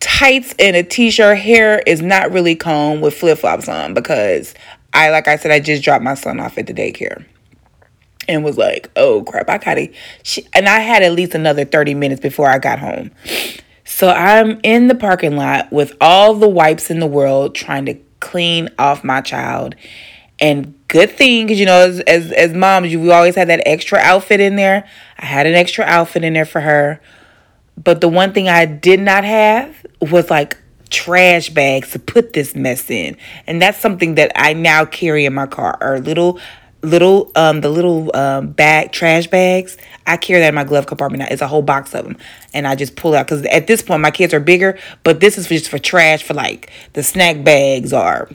tights 0.00 0.54
and 0.58 0.74
a 0.74 0.82
t-shirt. 0.82 1.38
Hair 1.38 1.82
is 1.86 2.00
not 2.00 2.32
really 2.32 2.56
combed 2.56 3.02
with 3.02 3.14
flip-flops 3.14 3.68
on 3.68 3.94
because 3.94 4.54
I 4.92 5.10
like 5.10 5.28
I 5.28 5.36
said, 5.36 5.50
I 5.50 5.60
just 5.60 5.84
dropped 5.84 6.02
my 6.02 6.14
son 6.14 6.40
off 6.40 6.58
at 6.58 6.66
the 6.66 6.74
daycare 6.74 7.24
and 8.28 8.42
was 8.42 8.58
like, 8.58 8.90
oh 8.96 9.22
crap, 9.22 9.48
I 9.48 9.58
gotta 9.58 9.90
she, 10.22 10.46
and 10.54 10.68
I 10.68 10.80
had 10.80 11.02
at 11.02 11.12
least 11.12 11.34
another 11.34 11.64
30 11.64 11.94
minutes 11.94 12.20
before 12.20 12.48
I 12.48 12.58
got 12.58 12.78
home. 12.78 13.12
So 13.88 14.10
I'm 14.10 14.60
in 14.64 14.88
the 14.88 14.96
parking 14.96 15.36
lot 15.36 15.72
with 15.72 15.96
all 16.00 16.34
the 16.34 16.48
wipes 16.48 16.90
in 16.90 16.98
the 16.98 17.06
world 17.06 17.54
trying 17.54 17.86
to 17.86 17.94
clean 18.18 18.68
off 18.78 19.04
my 19.04 19.20
child. 19.20 19.76
And 20.40 20.74
good 20.88 21.10
thing, 21.10 21.46
because 21.46 21.60
you 21.60 21.66
know, 21.66 21.86
as, 21.86 22.00
as 22.00 22.32
as 22.32 22.52
moms, 22.52 22.94
we 22.94 23.10
always 23.10 23.36
had 23.36 23.48
that 23.48 23.62
extra 23.64 23.98
outfit 24.00 24.40
in 24.40 24.56
there. 24.56 24.86
I 25.18 25.24
had 25.24 25.46
an 25.46 25.54
extra 25.54 25.84
outfit 25.84 26.24
in 26.24 26.34
there 26.34 26.44
for 26.44 26.60
her. 26.60 27.00
But 27.82 28.00
the 28.00 28.08
one 28.08 28.32
thing 28.32 28.48
I 28.48 28.66
did 28.66 29.00
not 29.00 29.24
have 29.24 29.86
was 30.00 30.30
like 30.30 30.58
trash 30.90 31.50
bags 31.50 31.92
to 31.92 32.00
put 32.00 32.32
this 32.32 32.54
mess 32.56 32.90
in. 32.90 33.16
And 33.46 33.62
that's 33.62 33.78
something 33.78 34.16
that 34.16 34.32
I 34.34 34.52
now 34.52 34.84
carry 34.84 35.26
in 35.26 35.34
my 35.34 35.46
car, 35.46 35.78
or 35.80 36.00
little 36.00 36.40
little 36.86 37.30
um 37.34 37.60
the 37.60 37.68
little 37.68 38.14
um 38.16 38.48
bag 38.48 38.92
trash 38.92 39.26
bags 39.26 39.76
i 40.06 40.16
carry 40.16 40.40
that 40.40 40.48
in 40.48 40.54
my 40.54 40.64
glove 40.64 40.86
compartment 40.86 41.20
now. 41.20 41.26
It's 41.30 41.42
a 41.42 41.48
whole 41.48 41.62
box 41.62 41.94
of 41.94 42.04
them 42.04 42.16
and 42.54 42.66
i 42.66 42.74
just 42.74 42.96
pull 42.96 43.14
out 43.14 43.26
because 43.26 43.44
at 43.46 43.66
this 43.66 43.82
point 43.82 44.00
my 44.00 44.10
kids 44.10 44.32
are 44.32 44.40
bigger 44.40 44.78
but 45.02 45.20
this 45.20 45.36
is 45.36 45.48
just 45.48 45.68
for 45.68 45.78
trash 45.78 46.22
for 46.22 46.34
like 46.34 46.70
the 46.92 47.02
snack 47.02 47.44
bags 47.44 47.92
or 47.92 48.30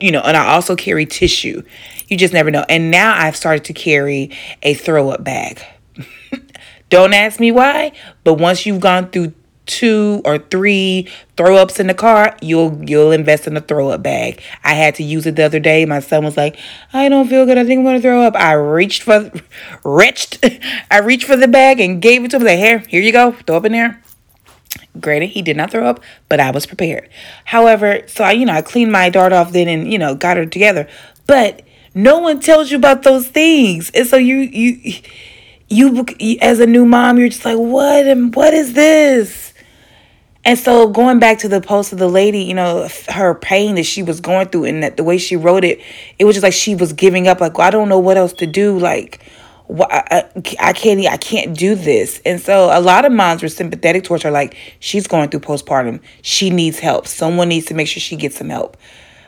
you 0.00 0.10
know 0.10 0.20
and 0.20 0.36
i 0.36 0.52
also 0.52 0.76
carry 0.76 1.06
tissue. 1.06 1.62
You 2.08 2.18
just 2.18 2.34
never 2.34 2.50
know. 2.50 2.64
And 2.68 2.90
now 2.90 3.14
i've 3.16 3.36
started 3.36 3.64
to 3.66 3.72
carry 3.72 4.30
a 4.62 4.74
throw 4.74 5.10
up 5.10 5.24
bag. 5.24 5.62
Don't 6.90 7.14
ask 7.14 7.40
me 7.40 7.52
why 7.52 7.92
but 8.24 8.34
once 8.34 8.66
you've 8.66 8.80
gone 8.80 9.10
through 9.10 9.32
two 9.66 10.20
or 10.24 10.38
three 10.38 11.08
throw 11.36 11.56
ups 11.56 11.78
in 11.78 11.86
the 11.86 11.94
car, 11.94 12.36
you'll 12.42 12.78
you'll 12.88 13.12
invest 13.12 13.46
in 13.46 13.56
a 13.56 13.60
throw 13.60 13.90
up 13.90 14.02
bag. 14.02 14.42
I 14.64 14.74
had 14.74 14.94
to 14.96 15.02
use 15.02 15.26
it 15.26 15.36
the 15.36 15.44
other 15.44 15.60
day. 15.60 15.84
My 15.84 16.00
son 16.00 16.24
was 16.24 16.36
like, 16.36 16.56
"I 16.92 17.08
don't 17.08 17.28
feel 17.28 17.46
good. 17.46 17.58
I 17.58 17.64
think 17.64 17.78
I'm 17.78 17.84
gonna 17.84 18.00
throw 18.00 18.22
up." 18.22 18.34
I 18.36 18.52
reached 18.52 19.02
for, 19.02 19.30
reached, 19.84 20.44
I 20.90 20.98
reached 20.98 21.26
for 21.26 21.36
the 21.36 21.48
bag 21.48 21.80
and 21.80 22.02
gave 22.02 22.24
it 22.24 22.30
to 22.32 22.36
him. 22.36 22.44
Like, 22.44 22.58
here, 22.58 22.82
here 22.88 23.02
you 23.02 23.12
go. 23.12 23.32
Throw 23.32 23.56
up 23.56 23.64
in 23.64 23.72
there. 23.72 24.02
Granted, 25.00 25.30
he 25.30 25.42
did 25.42 25.56
not 25.56 25.70
throw 25.70 25.86
up, 25.86 26.00
but 26.28 26.40
I 26.40 26.50
was 26.50 26.66
prepared. 26.66 27.08
However, 27.46 28.02
so 28.06 28.24
I, 28.24 28.32
you 28.32 28.46
know, 28.46 28.52
I 28.52 28.62
cleaned 28.62 28.92
my 28.92 29.10
dart 29.10 29.32
off 29.32 29.52
then 29.52 29.68
and 29.68 29.90
you 29.90 29.98
know 29.98 30.14
got 30.14 30.36
her 30.36 30.46
together. 30.46 30.88
But 31.26 31.62
No 31.94 32.18
one 32.20 32.40
tells 32.40 32.70
you 32.70 32.76
about 32.78 33.02
those 33.02 33.28
things. 33.28 33.90
And 33.90 34.06
so 34.06 34.16
you 34.16 34.36
you 34.36 35.02
you 35.68 36.06
as 36.40 36.60
a 36.60 36.66
new 36.66 36.84
mom, 36.84 37.18
you're 37.18 37.28
just 37.28 37.44
like, 37.44 37.58
"What 37.58 38.06
and 38.06 38.34
what 38.34 38.54
is 38.54 38.72
this?" 38.74 39.51
And 40.44 40.58
so 40.58 40.88
going 40.88 41.20
back 41.20 41.38
to 41.38 41.48
the 41.48 41.60
post 41.60 41.92
of 41.92 41.98
the 41.98 42.08
lady, 42.08 42.40
you 42.40 42.54
know, 42.54 42.88
her 43.08 43.34
pain 43.34 43.76
that 43.76 43.84
she 43.84 44.02
was 44.02 44.20
going 44.20 44.48
through 44.48 44.64
and 44.64 44.82
that 44.82 44.96
the 44.96 45.04
way 45.04 45.16
she 45.16 45.36
wrote 45.36 45.62
it, 45.62 45.80
it 46.18 46.24
was 46.24 46.34
just 46.34 46.42
like 46.42 46.52
she 46.52 46.74
was 46.74 46.92
giving 46.92 47.28
up 47.28 47.40
like, 47.40 47.58
well, 47.58 47.68
"I 47.68 47.70
don't 47.70 47.88
know 47.88 48.00
what 48.00 48.16
else 48.16 48.32
to 48.34 48.46
do." 48.46 48.76
Like 48.76 49.20
I, 49.80 50.24
I 50.60 50.72
can't 50.72 51.06
I 51.06 51.16
can't 51.16 51.56
do 51.56 51.74
this. 51.76 52.20
And 52.26 52.40
so 52.40 52.70
a 52.76 52.80
lot 52.80 53.04
of 53.04 53.12
moms 53.12 53.42
were 53.42 53.48
sympathetic 53.48 54.04
towards 54.04 54.24
her 54.24 54.30
like 54.30 54.56
she's 54.80 55.06
going 55.06 55.30
through 55.30 55.40
postpartum. 55.40 56.00
She 56.22 56.50
needs 56.50 56.80
help. 56.80 57.06
Someone 57.06 57.48
needs 57.48 57.66
to 57.66 57.74
make 57.74 57.86
sure 57.86 58.00
she 58.00 58.16
gets 58.16 58.36
some 58.36 58.48
help. 58.48 58.76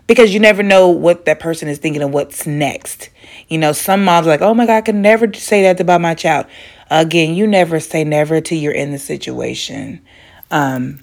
Because 0.07 0.35
you 0.35 0.41
never 0.41 0.63
know 0.63 0.89
what 0.89 1.25
that 1.25 1.41
person 1.41 1.67
is 1.69 1.79
thinking 1.79 2.03
of 2.03 2.11
what's 2.11 2.47
next. 2.47 3.09
You 3.49 3.57
know, 3.57 3.73
some 3.73 4.05
moms 4.05 4.27
are 4.27 4.31
like, 4.31 4.43
"Oh 4.43 4.53
my 4.53 4.67
god, 4.67 4.77
I 4.77 4.81
could 4.83 4.97
never 4.97 5.33
say 5.33 5.63
that 5.63 5.81
about 5.81 6.01
my 6.01 6.15
child." 6.15 6.47
Again, 6.91 7.35
you 7.35 7.47
never 7.47 7.81
say 7.81 8.05
never 8.05 8.41
till 8.41 8.59
you're 8.59 8.73
in 8.73 8.93
the 8.93 8.99
situation. 8.99 10.03
Um 10.51 11.01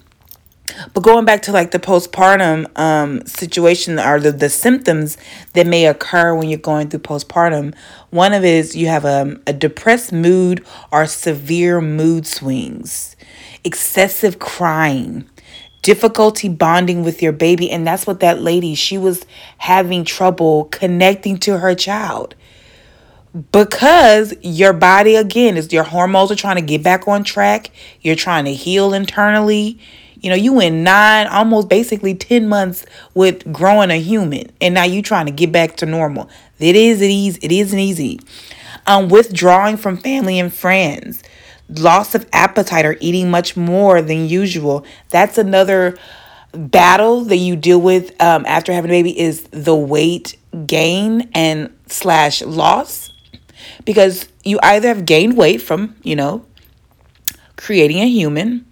but 0.94 1.02
going 1.02 1.24
back 1.24 1.42
to 1.42 1.52
like 1.52 1.70
the 1.70 1.78
postpartum 1.78 2.66
um, 2.78 3.24
situation 3.26 3.98
or 3.98 4.20
the, 4.20 4.32
the 4.32 4.48
symptoms 4.48 5.16
that 5.52 5.66
may 5.66 5.86
occur 5.86 6.34
when 6.34 6.48
you're 6.48 6.58
going 6.58 6.88
through 6.88 7.00
postpartum, 7.00 7.74
one 8.10 8.32
of 8.32 8.44
it 8.44 8.54
is 8.54 8.76
you 8.76 8.86
have 8.88 9.04
a, 9.04 9.38
a 9.46 9.52
depressed 9.52 10.12
mood 10.12 10.64
or 10.90 11.06
severe 11.06 11.80
mood 11.80 12.26
swings, 12.26 13.16
excessive 13.64 14.38
crying, 14.38 15.28
difficulty 15.82 16.48
bonding 16.48 17.02
with 17.02 17.22
your 17.22 17.32
baby. 17.32 17.70
And 17.70 17.86
that's 17.86 18.06
what 18.06 18.20
that 18.20 18.40
lady, 18.40 18.74
she 18.74 18.96
was 18.96 19.26
having 19.58 20.04
trouble 20.04 20.64
connecting 20.66 21.38
to 21.38 21.58
her 21.58 21.74
child 21.74 22.34
because 23.50 24.34
your 24.42 24.72
body 24.72 25.14
again 25.14 25.56
is 25.56 25.72
your 25.72 25.84
hormones 25.84 26.30
are 26.30 26.36
trying 26.36 26.56
to 26.56 26.62
get 26.62 26.82
back 26.82 27.08
on 27.08 27.24
track 27.24 27.70
you're 28.02 28.16
trying 28.16 28.44
to 28.44 28.52
heal 28.52 28.92
internally 28.92 29.78
you 30.22 30.30
know, 30.30 30.36
you 30.36 30.52
went 30.52 30.76
nine, 30.76 31.26
almost 31.26 31.68
basically 31.68 32.14
10 32.14 32.48
months 32.48 32.86
with 33.12 33.52
growing 33.52 33.90
a 33.90 34.00
human, 34.00 34.50
and 34.60 34.72
now 34.72 34.84
you 34.84 35.02
trying 35.02 35.26
to 35.26 35.32
get 35.32 35.50
back 35.50 35.76
to 35.78 35.86
normal. 35.86 36.30
It 36.60 36.76
is 36.76 37.02
it 37.02 37.10
easy. 37.10 37.40
It 37.42 37.50
isn't 37.50 37.78
easy. 37.78 38.20
Um, 38.86 39.08
withdrawing 39.08 39.76
from 39.76 39.96
family 39.96 40.38
and 40.38 40.54
friends, 40.54 41.24
loss 41.68 42.14
of 42.14 42.28
appetite 42.32 42.86
or 42.86 42.96
eating 43.00 43.30
much 43.30 43.56
more 43.56 44.00
than 44.00 44.28
usual. 44.28 44.84
That's 45.10 45.38
another 45.38 45.98
battle 46.52 47.24
that 47.24 47.36
you 47.36 47.56
deal 47.56 47.80
with 47.80 48.10
um, 48.22 48.44
after 48.46 48.72
having 48.72 48.90
a 48.90 48.94
baby 48.94 49.18
is 49.18 49.42
the 49.50 49.74
weight 49.74 50.36
gain 50.66 51.30
and 51.34 51.74
slash 51.86 52.42
loss 52.42 53.11
because 53.84 54.28
you 54.44 54.58
either 54.62 54.88
have 54.88 55.06
gained 55.06 55.36
weight 55.36 55.62
from 55.62 55.96
you 56.02 56.16
know 56.16 56.44
creating 57.56 57.98
a 57.98 58.08
human 58.08 58.66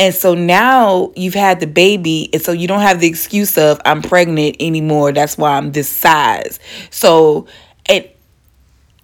and 0.00 0.14
so 0.14 0.34
now 0.34 1.12
you've 1.14 1.34
had 1.34 1.60
the 1.60 1.66
baby, 1.66 2.30
and 2.32 2.40
so 2.40 2.52
you 2.52 2.66
don't 2.66 2.80
have 2.80 3.00
the 3.00 3.06
excuse 3.06 3.58
of 3.58 3.82
I'm 3.84 4.00
pregnant 4.00 4.56
anymore. 4.58 5.12
That's 5.12 5.36
why 5.36 5.58
I'm 5.58 5.72
this 5.72 5.90
size. 5.90 6.58
So, 6.88 7.46
and 7.86 8.08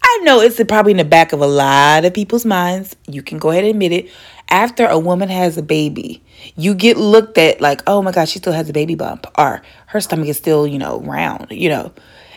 I 0.02 0.20
know 0.22 0.40
it's 0.40 0.58
probably 0.64 0.92
in 0.92 0.96
the 0.96 1.04
back 1.04 1.34
of 1.34 1.42
a 1.42 1.46
lot 1.46 2.06
of 2.06 2.14
people's 2.14 2.46
minds. 2.46 2.96
You 3.06 3.20
can 3.20 3.38
go 3.38 3.50
ahead 3.50 3.64
and 3.64 3.72
admit 3.72 3.92
it. 3.92 4.10
After 4.48 4.86
a 4.86 4.98
woman 4.98 5.28
has 5.28 5.58
a 5.58 5.62
baby, 5.62 6.22
you 6.56 6.74
get 6.74 6.96
looked 6.96 7.36
at 7.36 7.60
like, 7.60 7.82
oh 7.86 8.00
my 8.00 8.10
gosh, 8.10 8.30
she 8.30 8.38
still 8.38 8.54
has 8.54 8.70
a 8.70 8.72
baby 8.72 8.94
bump, 8.94 9.26
or 9.36 9.60
her 9.88 10.00
stomach 10.00 10.28
is 10.28 10.38
still, 10.38 10.66
you 10.66 10.78
know, 10.78 11.00
round, 11.00 11.48
you 11.50 11.68
know. 11.68 11.92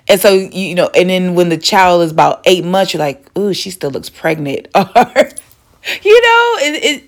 And 0.09 0.19
so, 0.19 0.33
you 0.33 0.75
know, 0.75 0.89
and 0.95 1.09
then 1.09 1.35
when 1.35 1.49
the 1.49 1.57
child 1.57 2.01
is 2.01 2.11
about 2.11 2.41
eight 2.45 2.65
months, 2.65 2.93
you're 2.93 2.99
like, 2.99 3.29
ooh, 3.37 3.53
she 3.53 3.69
still 3.69 3.91
looks 3.91 4.09
pregnant. 4.09 4.67
Or 4.75 5.29
you 6.03 6.21
know 6.21 6.57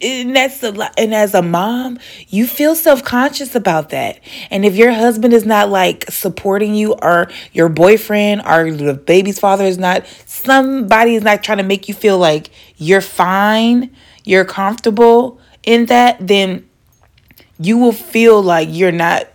and, 0.01 0.35
that's 0.35 0.63
a 0.63 0.71
lot 0.71 0.93
and 0.97 1.13
as 1.13 1.33
a 1.33 1.41
mom 1.41 1.99
you 2.29 2.47
feel 2.47 2.73
self-conscious 2.73 3.53
about 3.53 3.89
that 3.89 4.19
and 4.49 4.63
if 4.63 4.75
your 4.75 4.93
husband 4.93 5.33
is 5.33 5.45
not 5.45 5.69
like 5.69 6.05
supporting 6.09 6.73
you 6.73 6.93
or 7.01 7.29
your 7.51 7.67
boyfriend 7.67 8.41
or 8.45 8.71
the 8.71 8.93
baby's 8.93 9.39
father 9.39 9.65
is 9.65 9.77
not 9.77 10.05
somebody 10.25 11.15
is 11.15 11.23
not 11.23 11.43
trying 11.43 11.57
to 11.57 11.65
make 11.65 11.89
you 11.89 11.93
feel 11.93 12.17
like 12.17 12.49
you're 12.77 13.01
fine 13.01 13.93
you're 14.23 14.45
comfortable 14.45 15.39
in 15.63 15.85
that 15.87 16.15
then 16.25 16.67
you 17.59 17.77
will 17.77 17.91
feel 17.91 18.41
like 18.41 18.69
you're 18.71 18.91
not 18.91 19.27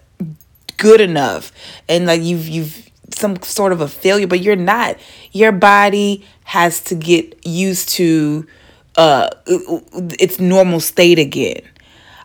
good 0.79 1.01
enough 1.01 1.53
and 1.89 2.07
like 2.07 2.23
you've 2.23 2.49
you've 2.49 2.86
some 3.15 3.41
sort 3.43 3.73
of 3.73 3.81
a 3.81 3.89
failure 3.89 4.27
but 4.27 4.41
you're 4.41 4.57
not 4.57 4.97
your 5.33 5.53
body 5.53 6.25
has 6.45 6.81
to 6.83 6.95
get 6.95 7.47
used 7.47 7.89
to 7.89 8.47
uh 8.97 9.29
its 9.47 10.41
normal 10.41 10.81
state 10.81 11.19
again. 11.19 11.61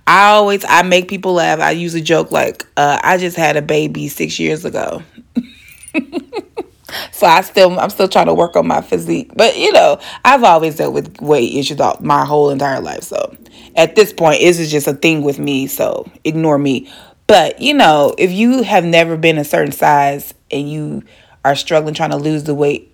I 0.07 0.31
always 0.31 0.65
I 0.67 0.81
make 0.81 1.07
people 1.07 1.33
laugh. 1.33 1.59
I 1.59 1.71
use 1.71 1.93
a 1.95 2.01
joke 2.01 2.31
like 2.31 2.65
uh, 2.75 2.99
I 3.03 3.17
just 3.17 3.37
had 3.37 3.55
a 3.55 3.61
baby 3.61 4.07
six 4.07 4.39
years 4.39 4.65
ago. 4.65 5.03
so 7.11 7.27
I 7.27 7.41
still 7.41 7.79
I'm 7.79 7.89
still 7.89 8.07
trying 8.07 8.25
to 8.25 8.33
work 8.33 8.55
on 8.55 8.67
my 8.67 8.81
physique. 8.81 9.31
But 9.35 9.57
you 9.57 9.71
know, 9.71 9.99
I've 10.25 10.43
always 10.43 10.77
dealt 10.77 10.93
with 10.93 11.21
weight 11.21 11.53
issues 11.53 11.79
all 11.79 11.97
my 12.01 12.25
whole 12.25 12.49
entire 12.49 12.81
life. 12.81 13.03
So 13.03 13.35
at 13.75 13.95
this 13.95 14.11
point, 14.11 14.41
this 14.41 14.59
is 14.59 14.71
just 14.71 14.87
a 14.87 14.93
thing 14.93 15.21
with 15.23 15.39
me. 15.39 15.67
So 15.67 16.09
ignore 16.23 16.57
me. 16.57 16.91
But 17.27 17.61
you 17.61 17.73
know, 17.73 18.13
if 18.17 18.31
you 18.31 18.63
have 18.63 18.83
never 18.83 19.17
been 19.17 19.37
a 19.37 19.45
certain 19.45 19.71
size 19.71 20.33
and 20.51 20.69
you 20.69 21.03
are 21.43 21.55
struggling 21.55 21.93
trying 21.93 22.11
to 22.11 22.17
lose 22.17 22.43
the 22.43 22.53
weight, 22.53 22.93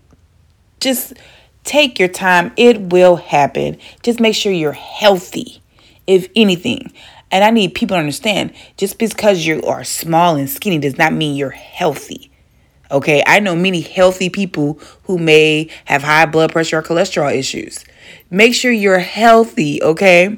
just 0.79 1.13
Take 1.67 1.99
your 1.99 2.07
time. 2.07 2.53
It 2.55 2.79
will 2.79 3.17
happen. 3.17 3.77
Just 4.01 4.21
make 4.21 4.35
sure 4.35 4.53
you're 4.53 4.71
healthy, 4.71 5.61
if 6.07 6.29
anything. 6.33 6.93
And 7.29 7.43
I 7.43 7.49
need 7.49 7.75
people 7.75 7.95
to 7.95 7.99
understand 7.99 8.53
just 8.77 8.97
because 8.97 9.45
you 9.45 9.61
are 9.63 9.83
small 9.83 10.37
and 10.37 10.49
skinny 10.49 10.77
does 10.77 10.97
not 10.97 11.11
mean 11.11 11.35
you're 11.35 11.49
healthy. 11.49 12.31
Okay, 12.89 13.21
I 13.27 13.41
know 13.41 13.53
many 13.53 13.81
healthy 13.81 14.29
people 14.29 14.79
who 15.03 15.17
may 15.17 15.69
have 15.83 16.03
high 16.03 16.25
blood 16.25 16.53
pressure 16.53 16.77
or 16.77 16.83
cholesterol 16.83 17.35
issues. 17.35 17.83
Make 18.29 18.55
sure 18.55 18.71
you're 18.71 18.99
healthy, 18.99 19.83
okay? 19.83 20.37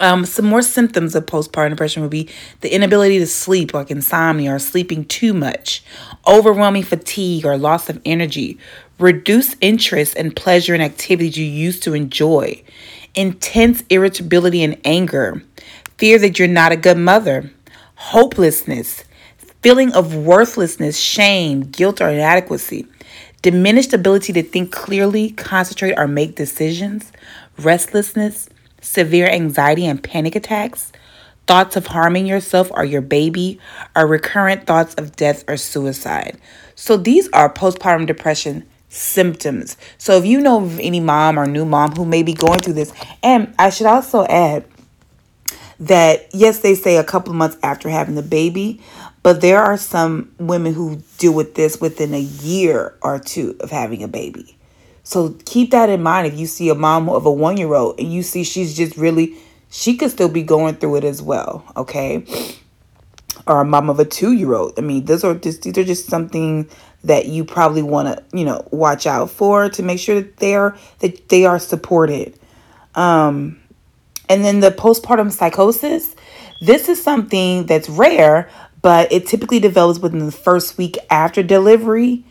Um, 0.00 0.24
some 0.24 0.46
more 0.46 0.62
symptoms 0.62 1.14
of 1.14 1.26
postpartum 1.26 1.70
depression 1.70 2.02
would 2.02 2.10
be 2.10 2.28
the 2.60 2.74
inability 2.74 3.18
to 3.18 3.26
sleep, 3.26 3.74
like 3.74 3.90
insomnia 3.90 4.54
or 4.54 4.58
sleeping 4.58 5.04
too 5.04 5.34
much, 5.34 5.84
overwhelming 6.26 6.82
fatigue 6.82 7.44
or 7.44 7.56
loss 7.56 7.88
of 7.88 8.00
energy, 8.04 8.58
reduced 8.98 9.56
interest 9.60 10.16
and 10.16 10.34
pleasure 10.34 10.74
in 10.74 10.80
activities 10.80 11.36
you 11.36 11.44
used 11.44 11.82
to 11.82 11.94
enjoy, 11.94 12.62
intense 13.14 13.82
irritability 13.90 14.62
and 14.62 14.80
anger, 14.84 15.42
fear 15.98 16.18
that 16.18 16.38
you're 16.38 16.48
not 16.48 16.72
a 16.72 16.76
good 16.76 16.98
mother, 16.98 17.50
hopelessness, 17.96 19.04
feeling 19.62 19.92
of 19.92 20.14
worthlessness, 20.14 20.98
shame, 20.98 21.62
guilt, 21.62 22.00
or 22.00 22.08
inadequacy, 22.08 22.86
diminished 23.42 23.92
ability 23.92 24.32
to 24.32 24.42
think 24.42 24.72
clearly, 24.72 25.30
concentrate, 25.30 25.98
or 25.98 26.08
make 26.08 26.34
decisions, 26.34 27.12
restlessness, 27.58 28.48
severe 28.82 29.26
anxiety 29.26 29.86
and 29.86 30.02
panic 30.02 30.36
attacks, 30.36 30.92
thoughts 31.46 31.76
of 31.76 31.86
harming 31.86 32.26
yourself 32.26 32.70
or 32.72 32.84
your 32.84 33.00
baby, 33.00 33.58
or 33.96 34.06
recurrent 34.06 34.66
thoughts 34.66 34.94
of 34.94 35.16
death 35.16 35.44
or 35.48 35.56
suicide. 35.56 36.38
So 36.74 36.98
these 36.98 37.30
are 37.30 37.52
postpartum 37.52 38.06
depression 38.06 38.66
symptoms. 38.90 39.78
So 39.96 40.18
if 40.18 40.26
you 40.26 40.40
know 40.40 40.68
any 40.80 41.00
mom 41.00 41.38
or 41.38 41.46
new 41.46 41.64
mom 41.64 41.92
who 41.92 42.04
may 42.04 42.22
be 42.22 42.34
going 42.34 42.60
through 42.60 42.74
this, 42.74 42.92
and 43.22 43.54
I 43.58 43.70
should 43.70 43.86
also 43.86 44.26
add 44.26 44.66
that 45.80 46.28
yes, 46.32 46.60
they 46.60 46.74
say 46.74 46.96
a 46.96 47.04
couple 47.04 47.32
months 47.32 47.56
after 47.62 47.88
having 47.88 48.14
the 48.14 48.22
baby, 48.22 48.80
but 49.22 49.40
there 49.40 49.62
are 49.62 49.76
some 49.76 50.32
women 50.38 50.74
who 50.74 51.02
deal 51.18 51.32
with 51.32 51.54
this 51.54 51.80
within 51.80 52.14
a 52.14 52.20
year 52.20 52.96
or 53.02 53.18
two 53.18 53.56
of 53.60 53.70
having 53.70 54.02
a 54.02 54.08
baby. 54.08 54.56
So 55.04 55.36
keep 55.44 55.70
that 55.72 55.88
in 55.88 56.02
mind 56.02 56.26
if 56.26 56.38
you 56.38 56.46
see 56.46 56.68
a 56.68 56.74
mom 56.74 57.08
of 57.08 57.26
a 57.26 57.32
one 57.32 57.56
year 57.56 57.74
old 57.74 57.98
and 57.98 58.12
you 58.12 58.22
see 58.22 58.44
she's 58.44 58.76
just 58.76 58.96
really, 58.96 59.36
she 59.70 59.96
could 59.96 60.10
still 60.10 60.28
be 60.28 60.42
going 60.42 60.76
through 60.76 60.96
it 60.96 61.04
as 61.04 61.20
well, 61.20 61.64
okay? 61.76 62.24
Or 63.46 63.60
a 63.60 63.64
mom 63.64 63.90
of 63.90 63.98
a 63.98 64.04
two 64.04 64.32
year 64.32 64.54
old. 64.54 64.78
I 64.78 64.82
mean, 64.82 65.04
those 65.04 65.24
are 65.24 65.34
just, 65.34 65.62
these 65.62 65.76
are 65.76 65.84
just 65.84 66.06
something 66.06 66.68
that 67.04 67.26
you 67.26 67.44
probably 67.44 67.82
want 67.82 68.08
to, 68.08 68.36
you 68.36 68.44
know, 68.44 68.66
watch 68.70 69.06
out 69.06 69.30
for 69.30 69.68
to 69.70 69.82
make 69.82 69.98
sure 69.98 70.20
that 70.20 70.36
they're, 70.36 70.76
that 71.00 71.28
they 71.28 71.44
are 71.46 71.58
supported. 71.58 72.38
Um, 72.94 73.60
and 74.28 74.44
then 74.44 74.60
the 74.60 74.70
postpartum 74.70 75.32
psychosis, 75.32 76.14
this 76.60 76.88
is 76.88 77.02
something 77.02 77.66
that's 77.66 77.88
rare, 77.88 78.48
but 78.82 79.12
it 79.12 79.26
typically 79.26 79.58
develops 79.58 79.98
within 79.98 80.24
the 80.24 80.32
first 80.32 80.78
week 80.78 80.96
after 81.10 81.42
delivery 81.42 82.24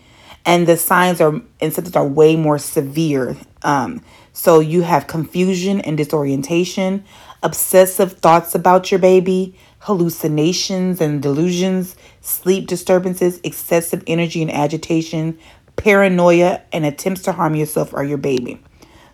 and 0.45 0.67
the 0.67 0.77
signs 0.77 1.21
are 1.21 1.41
and 1.59 1.73
symptoms 1.73 1.95
are 1.95 2.07
way 2.07 2.35
more 2.35 2.57
severe. 2.57 3.35
Um, 3.63 4.01
so 4.33 4.59
you 4.59 4.81
have 4.81 5.07
confusion 5.07 5.81
and 5.81 5.97
disorientation, 5.97 7.03
obsessive 7.43 8.13
thoughts 8.13 8.55
about 8.55 8.91
your 8.91 8.99
baby, 8.99 9.55
hallucinations 9.79 11.01
and 11.01 11.21
delusions, 11.21 11.95
sleep 12.21 12.67
disturbances, 12.67 13.39
excessive 13.43 14.03
energy 14.07 14.41
and 14.41 14.51
agitation, 14.51 15.37
paranoia, 15.75 16.61
and 16.71 16.85
attempts 16.85 17.23
to 17.23 17.31
harm 17.31 17.55
yourself 17.55 17.93
or 17.93 18.03
your 18.03 18.17
baby. 18.17 18.61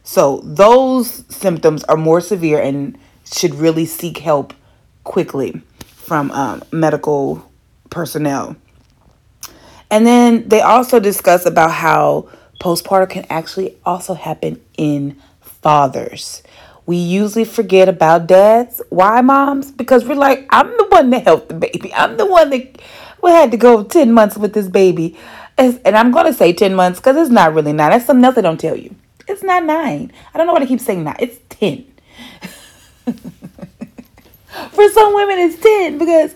So, 0.03 0.41
those 0.43 1.25
symptoms 1.33 1.83
are 1.85 1.97
more 1.97 2.21
severe 2.21 2.61
and 2.61 2.97
should 3.25 3.55
really 3.55 3.85
seek 3.85 4.19
help 4.19 4.53
quickly 5.03 5.61
from 5.85 6.31
um, 6.31 6.63
medical 6.71 7.49
personnel. 7.89 8.55
And 9.89 10.05
then 10.05 10.47
they 10.49 10.61
also 10.61 10.99
discuss 10.99 11.45
about 11.45 11.71
how 11.71 12.29
postpartum 12.59 13.09
can 13.09 13.25
actually 13.29 13.77
also 13.85 14.13
happen 14.13 14.59
in 14.77 15.21
fathers. 15.41 16.43
We 16.85 16.97
usually 16.97 17.45
forget 17.45 17.89
about 17.89 18.27
dads. 18.27 18.81
Why, 18.89 19.21
moms? 19.21 19.71
Because 19.71 20.05
we're 20.05 20.15
like, 20.15 20.45
I'm 20.49 20.67
the 20.77 20.87
one 20.89 21.09
that 21.09 21.23
helped 21.25 21.49
the 21.49 21.55
baby. 21.55 21.93
I'm 21.93 22.17
the 22.17 22.25
one 22.25 22.49
that 22.51 22.81
we 23.21 23.31
had 23.31 23.51
to 23.51 23.57
go 23.57 23.83
10 23.83 24.11
months 24.11 24.37
with 24.37 24.53
this 24.53 24.67
baby. 24.67 25.17
And 25.57 25.79
I'm 25.85 26.11
going 26.11 26.27
to 26.27 26.33
say 26.33 26.53
10 26.53 26.75
months 26.75 26.99
because 26.99 27.17
it's 27.17 27.29
not 27.29 27.53
really 27.53 27.73
nine. 27.73 27.91
That's 27.91 28.05
something 28.05 28.23
else 28.23 28.35
they 28.35 28.41
don't 28.41 28.59
tell 28.59 28.77
you. 28.77 28.95
It's 29.27 29.43
not 29.43 29.65
nine. 29.65 30.13
I 30.33 30.37
don't 30.37 30.47
know 30.47 30.53
why 30.53 30.61
I 30.61 30.65
keep 30.65 30.79
saying 30.79 31.03
nine. 31.03 31.17
It's 31.19 31.39
10. 31.49 31.85
For 34.71 34.89
some 34.89 35.13
women, 35.13 35.39
it's 35.39 35.61
10 35.61 35.97
because, 35.97 36.33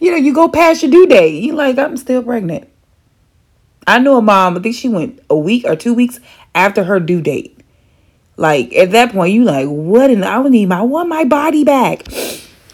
you 0.00 0.10
know, 0.10 0.16
you 0.16 0.34
go 0.34 0.48
past 0.48 0.82
your 0.82 0.90
due 0.90 1.06
date. 1.06 1.42
You're 1.42 1.56
like, 1.56 1.78
I'm 1.78 1.96
still 1.96 2.22
pregnant. 2.22 2.68
I 3.86 3.98
know 3.98 4.16
a 4.16 4.22
mom, 4.22 4.56
I 4.56 4.60
think 4.60 4.74
she 4.74 4.88
went 4.88 5.20
a 5.28 5.36
week 5.36 5.64
or 5.66 5.76
two 5.76 5.94
weeks 5.94 6.20
after 6.54 6.84
her 6.84 7.00
due 7.00 7.20
date. 7.20 7.58
Like 8.36 8.72
at 8.74 8.90
that 8.92 9.12
point, 9.12 9.32
you 9.32 9.44
like, 9.44 9.66
what? 9.68 10.10
And 10.10 10.24
I 10.24 10.38
would 10.38 10.52
need 10.52 10.68
my 10.68 10.78
I 10.78 10.82
want 10.82 11.08
my 11.08 11.24
body 11.24 11.64
back. 11.64 12.04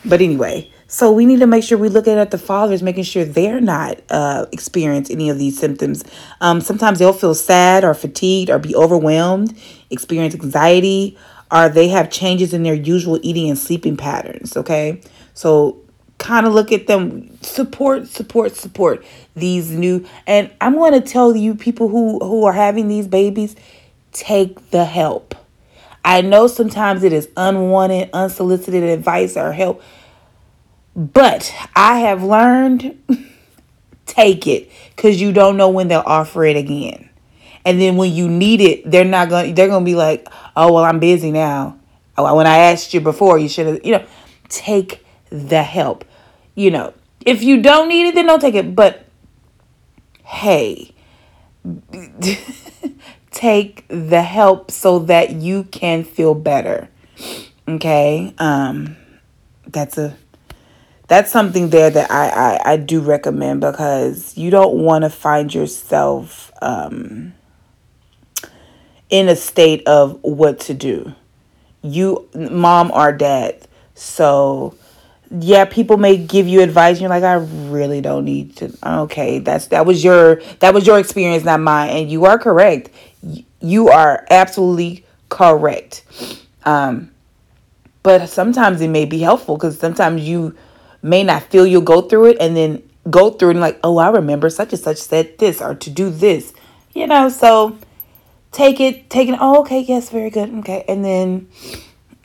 But 0.04 0.22
anyway, 0.22 0.70
so 0.86 1.12
we 1.12 1.26
need 1.26 1.40
to 1.40 1.46
make 1.46 1.62
sure 1.62 1.78
we 1.78 1.88
look 1.88 2.08
at 2.08 2.30
the 2.30 2.38
fathers, 2.38 2.82
making 2.82 3.04
sure 3.04 3.24
they're 3.24 3.60
not 3.60 4.00
uh, 4.10 4.46
experience 4.52 5.10
any 5.10 5.30
of 5.30 5.38
these 5.38 5.58
symptoms. 5.58 6.02
Um, 6.40 6.60
sometimes 6.60 6.98
they'll 6.98 7.12
feel 7.12 7.34
sad 7.34 7.84
or 7.84 7.94
fatigued 7.94 8.50
or 8.50 8.58
be 8.58 8.74
overwhelmed, 8.74 9.56
experience 9.90 10.34
anxiety, 10.34 11.16
or 11.52 11.68
they 11.68 11.88
have 11.88 12.10
changes 12.10 12.54
in 12.54 12.62
their 12.62 12.74
usual 12.74 13.20
eating 13.22 13.48
and 13.48 13.58
sleeping 13.58 13.96
patterns. 13.96 14.56
Okay, 14.56 15.00
so 15.34 15.80
kind 16.20 16.46
of 16.46 16.52
look 16.52 16.70
at 16.70 16.86
them 16.86 17.36
support 17.42 18.06
support 18.06 18.54
support 18.54 19.04
these 19.34 19.70
new 19.70 20.06
and 20.26 20.50
i'm 20.60 20.74
going 20.74 20.92
to 20.92 21.00
tell 21.00 21.34
you 21.34 21.54
people 21.54 21.88
who 21.88 22.18
who 22.20 22.44
are 22.44 22.52
having 22.52 22.86
these 22.86 23.08
babies 23.08 23.56
take 24.12 24.70
the 24.70 24.84
help 24.84 25.34
I 26.04 26.22
know 26.22 26.46
sometimes 26.46 27.04
it 27.04 27.12
is 27.12 27.28
unwanted, 27.36 28.10
unsolicited 28.12 28.82
advice 28.82 29.36
or 29.36 29.52
help, 29.52 29.82
but 30.96 31.54
I 31.76 32.00
have 32.00 32.22
learned 32.22 32.98
take 34.06 34.46
it 34.46 34.70
because 34.96 35.20
you 35.20 35.32
don't 35.32 35.56
know 35.56 35.68
when 35.68 35.88
they'll 35.88 36.02
offer 36.04 36.44
it 36.44 36.56
again. 36.56 37.08
And 37.64 37.78
then 37.80 37.96
when 37.96 38.12
you 38.12 38.28
need 38.28 38.62
it, 38.62 38.90
they're 38.90 39.04
not 39.04 39.28
going 39.28 39.54
they're 39.54 39.68
going 39.68 39.84
to 39.84 39.90
be 39.90 39.94
like, 39.94 40.26
oh, 40.56 40.72
well, 40.72 40.84
I'm 40.84 40.98
busy 40.98 41.30
now. 41.30 41.78
Oh, 42.16 42.34
when 42.34 42.46
I 42.46 42.56
asked 42.56 42.94
you 42.94 43.00
before, 43.00 43.38
you 43.38 43.48
should 43.48 43.66
have, 43.66 43.84
you 43.84 43.92
know, 43.92 44.04
take 44.48 45.04
the 45.28 45.62
help. 45.62 46.04
You 46.60 46.70
know, 46.70 46.94
if 47.24 47.42
you 47.42 47.62
don't 47.62 47.88
need 47.88 48.08
it, 48.08 48.14
then 48.14 48.26
don't 48.26 48.40
take 48.40 48.54
it. 48.54 48.74
But 48.74 49.06
hey, 50.24 50.92
take 53.30 53.84
the 53.88 54.22
help 54.22 54.70
so 54.70 54.98
that 55.00 55.30
you 55.32 55.64
can 55.64 56.04
feel 56.04 56.34
better. 56.34 56.88
Okay? 57.68 58.34
Um 58.38 58.96
that's 59.66 59.98
a 59.98 60.16
that's 61.10 61.32
something 61.32 61.70
there 61.70 61.90
that 61.90 62.08
I, 62.08 62.28
I, 62.28 62.72
I 62.72 62.76
do 62.76 63.00
recommend 63.00 63.62
because 63.62 64.38
you 64.38 64.48
don't 64.48 64.76
want 64.76 65.02
to 65.02 65.10
find 65.10 65.52
yourself 65.52 66.52
um, 66.62 67.34
in 69.08 69.28
a 69.28 69.34
state 69.34 69.84
of 69.88 70.22
what 70.22 70.60
to 70.60 70.74
do. 70.74 71.12
You, 71.82 72.28
mom 72.32 72.92
or 72.92 73.10
dad. 73.10 73.66
So, 73.96 74.76
yeah, 75.30 75.64
people 75.64 75.96
may 75.96 76.16
give 76.16 76.48
you 76.48 76.60
advice. 76.60 76.96
And 76.96 77.02
you're 77.02 77.10
like, 77.10 77.22
I 77.22 77.34
really 77.34 78.00
don't 78.00 78.24
need 78.24 78.56
to. 78.56 78.72
Okay, 78.84 79.38
that's 79.38 79.68
that 79.68 79.86
was 79.86 80.02
your 80.02 80.42
that 80.60 80.74
was 80.74 80.86
your 80.86 80.98
experience, 80.98 81.44
not 81.44 81.60
mine, 81.60 81.90
and 81.90 82.10
you 82.10 82.24
are 82.24 82.38
correct 82.38 82.90
you 83.60 83.88
are 83.88 84.26
absolutely 84.30 85.04
correct. 85.28 86.04
Um, 86.64 87.10
but 88.02 88.28
sometimes 88.28 88.80
it 88.80 88.88
may 88.88 89.04
be 89.04 89.20
helpful 89.20 89.56
because 89.56 89.78
sometimes 89.78 90.26
you 90.26 90.56
may 91.02 91.22
not 91.22 91.42
feel 91.44 91.66
you'll 91.66 91.82
go 91.82 92.02
through 92.02 92.26
it 92.26 92.36
and 92.40 92.56
then 92.56 92.82
go 93.08 93.30
through 93.30 93.50
it 93.50 93.52
and 93.52 93.60
like, 93.60 93.78
oh, 93.84 93.98
I 93.98 94.08
remember 94.10 94.50
such 94.50 94.72
and 94.72 94.80
such 94.80 94.98
said 94.98 95.38
this 95.38 95.60
or 95.60 95.74
to 95.74 95.90
do 95.90 96.10
this, 96.10 96.54
you 96.94 97.06
know. 97.06 97.28
So 97.28 97.78
take 98.52 98.80
it, 98.80 99.10
take 99.10 99.28
it. 99.28 99.36
Oh, 99.40 99.60
okay, 99.60 99.80
yes, 99.80 100.10
very 100.10 100.30
good, 100.30 100.52
okay, 100.60 100.84
and 100.88 101.04
then 101.04 101.48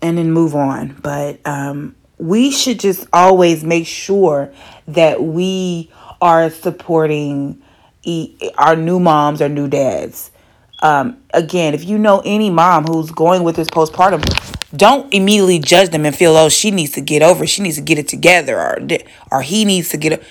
and 0.02 0.18
then 0.18 0.32
move 0.32 0.56
on. 0.56 0.98
But 1.02 1.40
um, 1.46 1.96
we 2.18 2.52
should 2.52 2.80
just 2.80 3.08
always 3.12 3.64
make 3.64 3.88
sure 3.88 4.52
that 4.88 5.24
we 5.24 5.92
are 6.22 6.50
supporting 6.50 7.62
our 8.58 8.76
new 8.76 9.00
moms 9.00 9.42
or 9.42 9.50
new 9.50 9.68
dads 9.68 10.32
um, 10.82 11.18
again, 11.34 11.74
if 11.74 11.84
you 11.84 11.98
know 11.98 12.22
any 12.26 12.50
mom 12.50 12.86
who's 12.86 13.12
going 13.12 13.44
with 13.44 13.56
this 13.56 13.68
postpartum, 13.70 14.22
don't 14.76 15.12
immediately 15.14 15.60
judge 15.60 15.90
them 15.90 16.06
and 16.06 16.16
feel, 16.16 16.36
oh, 16.36 16.50
she 16.50 16.70
needs 16.70 16.92
to 16.94 17.02
get 17.02 17.22
over, 17.22 17.48
she 17.48 17.62
needs 17.62 17.78
to 17.78 17.82
get 17.82 17.98
it 17.98 18.08
together, 18.08 18.60
or 18.60 18.80
or 19.32 19.42
he 19.42 19.66
needs 19.66 19.90
to 19.90 19.98
get 19.98 20.14
it. 20.14 20.24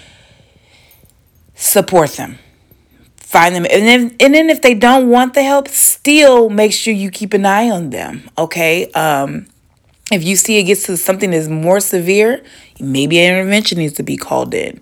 Support 1.56 2.10
them, 2.10 2.38
find 3.16 3.54
them, 3.54 3.66
and 3.70 3.86
then 3.86 4.16
and 4.20 4.34
then 4.34 4.50
if 4.50 4.60
they 4.60 4.74
don't 4.74 5.08
want 5.08 5.34
the 5.34 5.42
help, 5.42 5.68
still 5.68 6.50
make 6.50 6.72
sure 6.72 6.92
you 6.92 7.10
keep 7.10 7.32
an 7.32 7.46
eye 7.46 7.70
on 7.70 7.90
them. 7.90 8.30
Okay, 8.36 8.90
um, 8.92 9.46
if 10.12 10.22
you 10.22 10.36
see 10.36 10.58
it 10.58 10.64
gets 10.64 10.84
to 10.84 10.96
something 10.96 11.30
that's 11.30 11.48
more 11.48 11.80
severe, 11.80 12.42
maybe 12.80 13.18
an 13.20 13.34
intervention 13.34 13.78
needs 13.78 13.94
to 13.94 14.02
be 14.02 14.16
called 14.16 14.54
in. 14.54 14.80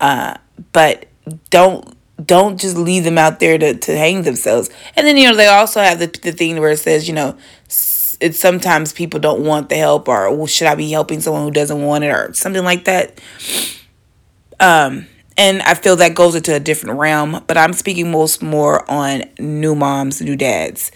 Uh, 0.00 0.36
but 0.72 1.06
don't 1.50 1.96
don't 2.24 2.58
just 2.58 2.76
leave 2.76 3.04
them 3.04 3.16
out 3.16 3.38
there 3.38 3.56
to, 3.58 3.74
to 3.74 3.96
hang 3.96 4.22
themselves. 4.22 4.70
And 4.96 5.06
then, 5.06 5.16
you 5.16 5.28
know, 5.28 5.36
they 5.36 5.46
also 5.46 5.80
have 5.80 6.00
the, 6.00 6.06
the 6.06 6.32
thing 6.32 6.58
where 6.58 6.70
it 6.70 6.78
says, 6.78 7.06
you 7.06 7.14
know, 7.14 7.38
it's 8.20 8.40
sometimes 8.40 8.92
people 8.92 9.20
don't 9.20 9.44
want 9.44 9.68
the 9.68 9.76
help 9.76 10.08
or 10.08 10.34
well, 10.34 10.46
should 10.46 10.66
I 10.66 10.74
be 10.74 10.90
helping 10.90 11.20
someone 11.20 11.42
who 11.42 11.52
doesn't 11.52 11.80
want 11.80 12.04
it 12.04 12.08
or 12.08 12.34
something 12.34 12.64
like 12.64 12.84
that. 12.86 13.20
Um, 14.58 15.06
and 15.36 15.62
I 15.62 15.74
feel 15.74 15.94
that 15.96 16.16
goes 16.16 16.34
into 16.34 16.52
a 16.52 16.58
different 16.58 16.98
realm, 16.98 17.44
but 17.46 17.56
I'm 17.56 17.72
speaking 17.72 18.10
most 18.10 18.42
more 18.42 18.90
on 18.90 19.22
new 19.38 19.76
moms, 19.76 20.20
new 20.20 20.34
dads, 20.34 20.90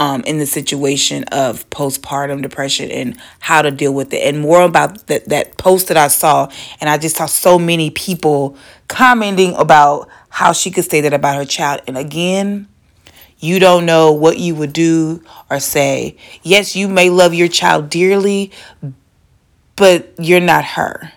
um, 0.00 0.22
in 0.22 0.38
the 0.38 0.46
situation 0.46 1.24
of 1.24 1.68
postpartum 1.68 2.40
depression 2.40 2.90
and 2.90 3.20
how 3.38 3.60
to 3.60 3.70
deal 3.70 3.92
with 3.92 4.14
it, 4.14 4.26
and 4.26 4.40
more 4.40 4.62
about 4.62 5.06
that 5.08 5.28
that 5.28 5.58
post 5.58 5.88
that 5.88 5.98
I 5.98 6.08
saw, 6.08 6.50
and 6.80 6.88
I 6.88 6.96
just 6.96 7.16
saw 7.16 7.26
so 7.26 7.58
many 7.58 7.90
people 7.90 8.56
commenting 8.88 9.54
about 9.56 10.08
how 10.30 10.52
she 10.52 10.70
could 10.70 10.90
say 10.90 11.02
that 11.02 11.12
about 11.12 11.36
her 11.36 11.44
child. 11.44 11.82
And 11.86 11.98
again, 11.98 12.66
you 13.40 13.58
don't 13.58 13.84
know 13.84 14.10
what 14.10 14.38
you 14.38 14.54
would 14.54 14.72
do 14.72 15.22
or 15.50 15.60
say. 15.60 16.16
Yes, 16.42 16.74
you 16.74 16.88
may 16.88 17.10
love 17.10 17.34
your 17.34 17.48
child 17.48 17.90
dearly, 17.90 18.52
but 19.76 20.14
you're 20.18 20.40
not 20.40 20.64
her. 20.64 21.12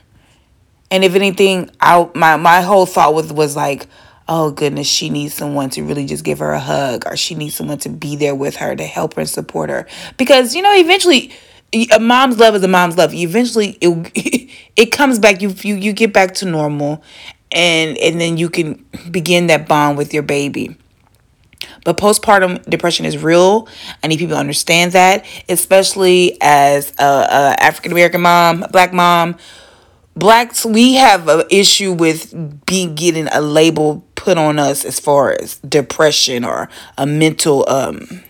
And 0.91 1.05
if 1.05 1.15
anything, 1.15 1.71
I 1.79 2.09
my 2.13 2.35
my 2.35 2.59
whole 2.59 2.85
thought 2.85 3.13
was 3.13 3.31
was 3.31 3.55
like, 3.55 3.87
oh 4.27 4.51
goodness, 4.51 4.87
she 4.87 5.09
needs 5.09 5.33
someone 5.33 5.69
to 5.71 5.83
really 5.83 6.05
just 6.05 6.23
give 6.23 6.39
her 6.39 6.51
a 6.51 6.59
hug, 6.59 7.03
or 7.05 7.17
she 7.17 7.35
needs 7.35 7.55
someone 7.55 7.79
to 7.79 7.89
be 7.89 8.15
there 8.15 8.35
with 8.35 8.57
her 8.57 8.75
to 8.75 8.83
help 8.83 9.15
her 9.15 9.21
and 9.21 9.29
support 9.29 9.69
her. 9.69 9.87
Because 10.17 10.55
you 10.55 10.61
know, 10.61 10.73
eventually, 10.73 11.31
a 11.91 11.99
mom's 11.99 12.37
love 12.37 12.55
is 12.55 12.63
a 12.63 12.67
mom's 12.67 12.97
love. 12.97 13.13
Eventually, 13.13 13.77
it 13.81 14.49
it 14.75 14.85
comes 14.87 15.19
back. 15.19 15.41
You 15.41 15.49
you 15.61 15.75
you 15.75 15.93
get 15.93 16.13
back 16.13 16.35
to 16.35 16.45
normal, 16.45 17.03
and 17.51 17.97
and 17.97 18.19
then 18.19 18.37
you 18.37 18.49
can 18.49 18.85
begin 19.11 19.47
that 19.47 19.67
bond 19.67 19.97
with 19.97 20.13
your 20.13 20.23
baby. 20.23 20.77
But 21.85 21.97
postpartum 21.97 22.63
depression 22.69 23.05
is 23.05 23.17
real. 23.17 23.67
I 24.03 24.07
need 24.07 24.17
people 24.19 24.35
to 24.35 24.39
understand 24.39 24.93
that, 24.93 25.25
especially 25.49 26.37
as 26.41 26.93
a, 26.97 27.03
a 27.03 27.55
African 27.59 27.91
American 27.91 28.21
mom, 28.21 28.65
black 28.71 28.93
mom. 28.93 29.37
Blacks, 30.15 30.63
we 30.63 30.93
have 30.93 31.27
an 31.27 31.43
issue 31.49 31.91
with 31.91 32.65
being 32.67 32.93
getting 32.93 33.27
a 33.29 33.41
label 33.41 34.05
put 34.23 34.37
on 34.37 34.57
us 34.57 34.85
as 34.85 35.01
far 35.01 35.31
as 35.31 35.57
depression 35.57 36.45
or 36.45 36.69
a 36.97 37.05
mental 37.05 37.65
um 37.67 38.23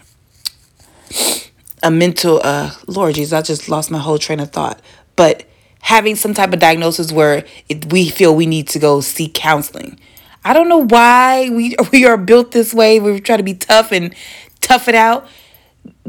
a 1.83 1.91
mental 1.91 2.41
uh 2.43 2.71
Lord 2.87 3.13
Jesus, 3.13 3.31
I 3.31 3.43
just 3.43 3.69
lost 3.69 3.91
my 3.91 3.99
whole 3.99 4.17
train 4.17 4.39
of 4.39 4.51
thought. 4.51 4.81
But 5.15 5.45
having 5.81 6.15
some 6.15 6.33
type 6.33 6.51
of 6.51 6.59
diagnosis 6.59 7.11
where 7.11 7.45
it, 7.69 7.91
we 7.91 8.09
feel 8.09 8.35
we 8.35 8.47
need 8.47 8.67
to 8.69 8.79
go 8.79 9.01
seek 9.01 9.35
counseling. 9.35 9.99
I 10.43 10.53
don't 10.53 10.67
know 10.67 10.83
why 10.83 11.49
we 11.51 11.75
we 11.91 12.05
are 12.05 12.17
built 12.17 12.51
this 12.51 12.73
way. 12.73 12.99
We 12.99 13.21
try 13.21 13.37
to 13.37 13.43
be 13.43 13.53
tough 13.53 13.91
and 13.91 14.15
tough 14.61 14.87
it 14.87 14.95
out. 14.95 15.27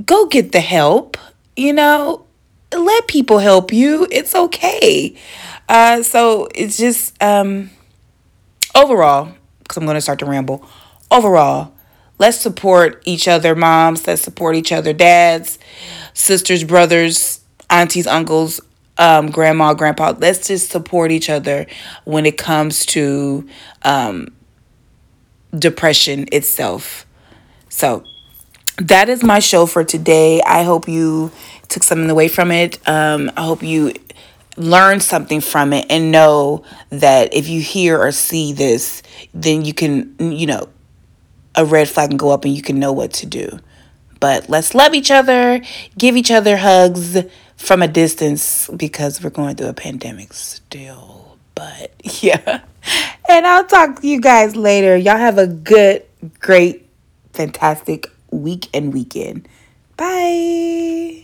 Go 0.07 0.27
get 0.27 0.53
the 0.53 0.61
help. 0.61 1.18
You 1.57 1.75
know, 1.75 2.25
let 2.73 3.07
people 3.07 3.38
help 3.38 3.70
you. 3.70 4.07
It's 4.11 4.35
okay. 4.35 5.14
Uh, 5.68 6.03
so 6.03 6.49
it's 6.55 6.79
just 6.79 7.23
um, 7.23 7.70
overall, 8.75 9.35
because 9.64 9.79
I'm 9.79 9.85
going 9.85 9.96
to 9.96 10.00
start 10.00 10.20
to 10.20 10.27
ramble. 10.27 10.64
Overall, 11.11 11.72
let's 12.18 12.38
support 12.38 13.03
each 13.05 13.27
other, 13.27 13.57
moms. 13.57 14.07
Let's 14.07 14.22
support 14.22 14.55
each 14.55 14.70
other, 14.70 14.92
dads, 14.92 15.59
sisters, 16.12 16.62
brothers, 16.62 17.40
aunties, 17.68 18.07
uncles, 18.07 18.61
um, 18.98 19.31
grandma, 19.31 19.74
grandpa. 19.74 20.14
Let's 20.16 20.46
just 20.46 20.70
support 20.70 21.11
each 21.11 21.29
other 21.29 21.66
when 22.05 22.27
it 22.27 22.38
comes 22.38 22.87
to 22.87 23.48
um, 23.83 24.29
depression 25.59 26.29
itself. 26.31 27.07
So 27.68 28.05
that 28.77 29.09
is 29.09 29.22
my 29.22 29.40
show 29.40 29.66
for 29.66 29.85
today. 29.85 30.40
I 30.42 30.62
hope 30.62 30.88
you 30.88 31.33
took 31.68 31.83
something 31.83 32.11
away 32.11 32.29
from 32.29 32.50
it. 32.50 32.79
Um, 32.88 33.31
I 33.37 33.44
hope 33.44 33.62
you 33.62 33.94
learn 34.57 35.01
something 35.01 35.40
from 35.40 35.73
it 35.73 35.87
and 35.90 36.11
know 36.11 36.64
that 36.90 37.35
if 37.35 37.49
you 37.49 37.61
hear 37.61 37.99
or 37.99 38.12
see 38.12 38.53
this, 38.53 39.03
then 39.33 39.64
you 39.64 39.75
can, 39.75 40.14
you 40.19 40.47
know, 40.47 40.69
a 41.55 41.64
red 41.64 41.88
flag 41.88 42.11
can 42.11 42.17
go 42.17 42.31
up 42.31 42.45
and 42.45 42.55
you 42.55 42.62
can 42.62 42.79
know 42.79 42.93
what 42.93 43.12
to 43.14 43.27
do. 43.27 43.59
But 44.21 44.49
let's 44.49 44.75
love 44.75 44.95
each 44.95 45.11
other, 45.11 45.61
give 45.99 46.17
each 46.17 46.31
other 46.31 46.57
hugs 46.57 47.19
from 47.57 47.83
a 47.83 47.88
distance 47.88 48.69
because 48.77 49.23
we're 49.23 49.31
going 49.31 49.57
through 49.57 49.69
a 49.69 49.75
pandemic 49.75 50.33
still. 50.33 51.37
But 51.55 51.93
yeah. 52.23 52.62
And 53.29 53.47
I'll 53.47 53.67
talk 53.67 54.01
to 54.01 54.07
you 54.07 54.21
guys 54.21 54.57
later. 54.57 54.97
Y'all 54.97 55.17
have 55.17 55.38
a 55.38 55.47
good, 55.47 56.05
great, 56.40 56.87
fantastic 57.33 58.11
week 58.31 58.69
and 58.75 58.93
weekend. 58.93 59.49
Bye. 59.97 61.24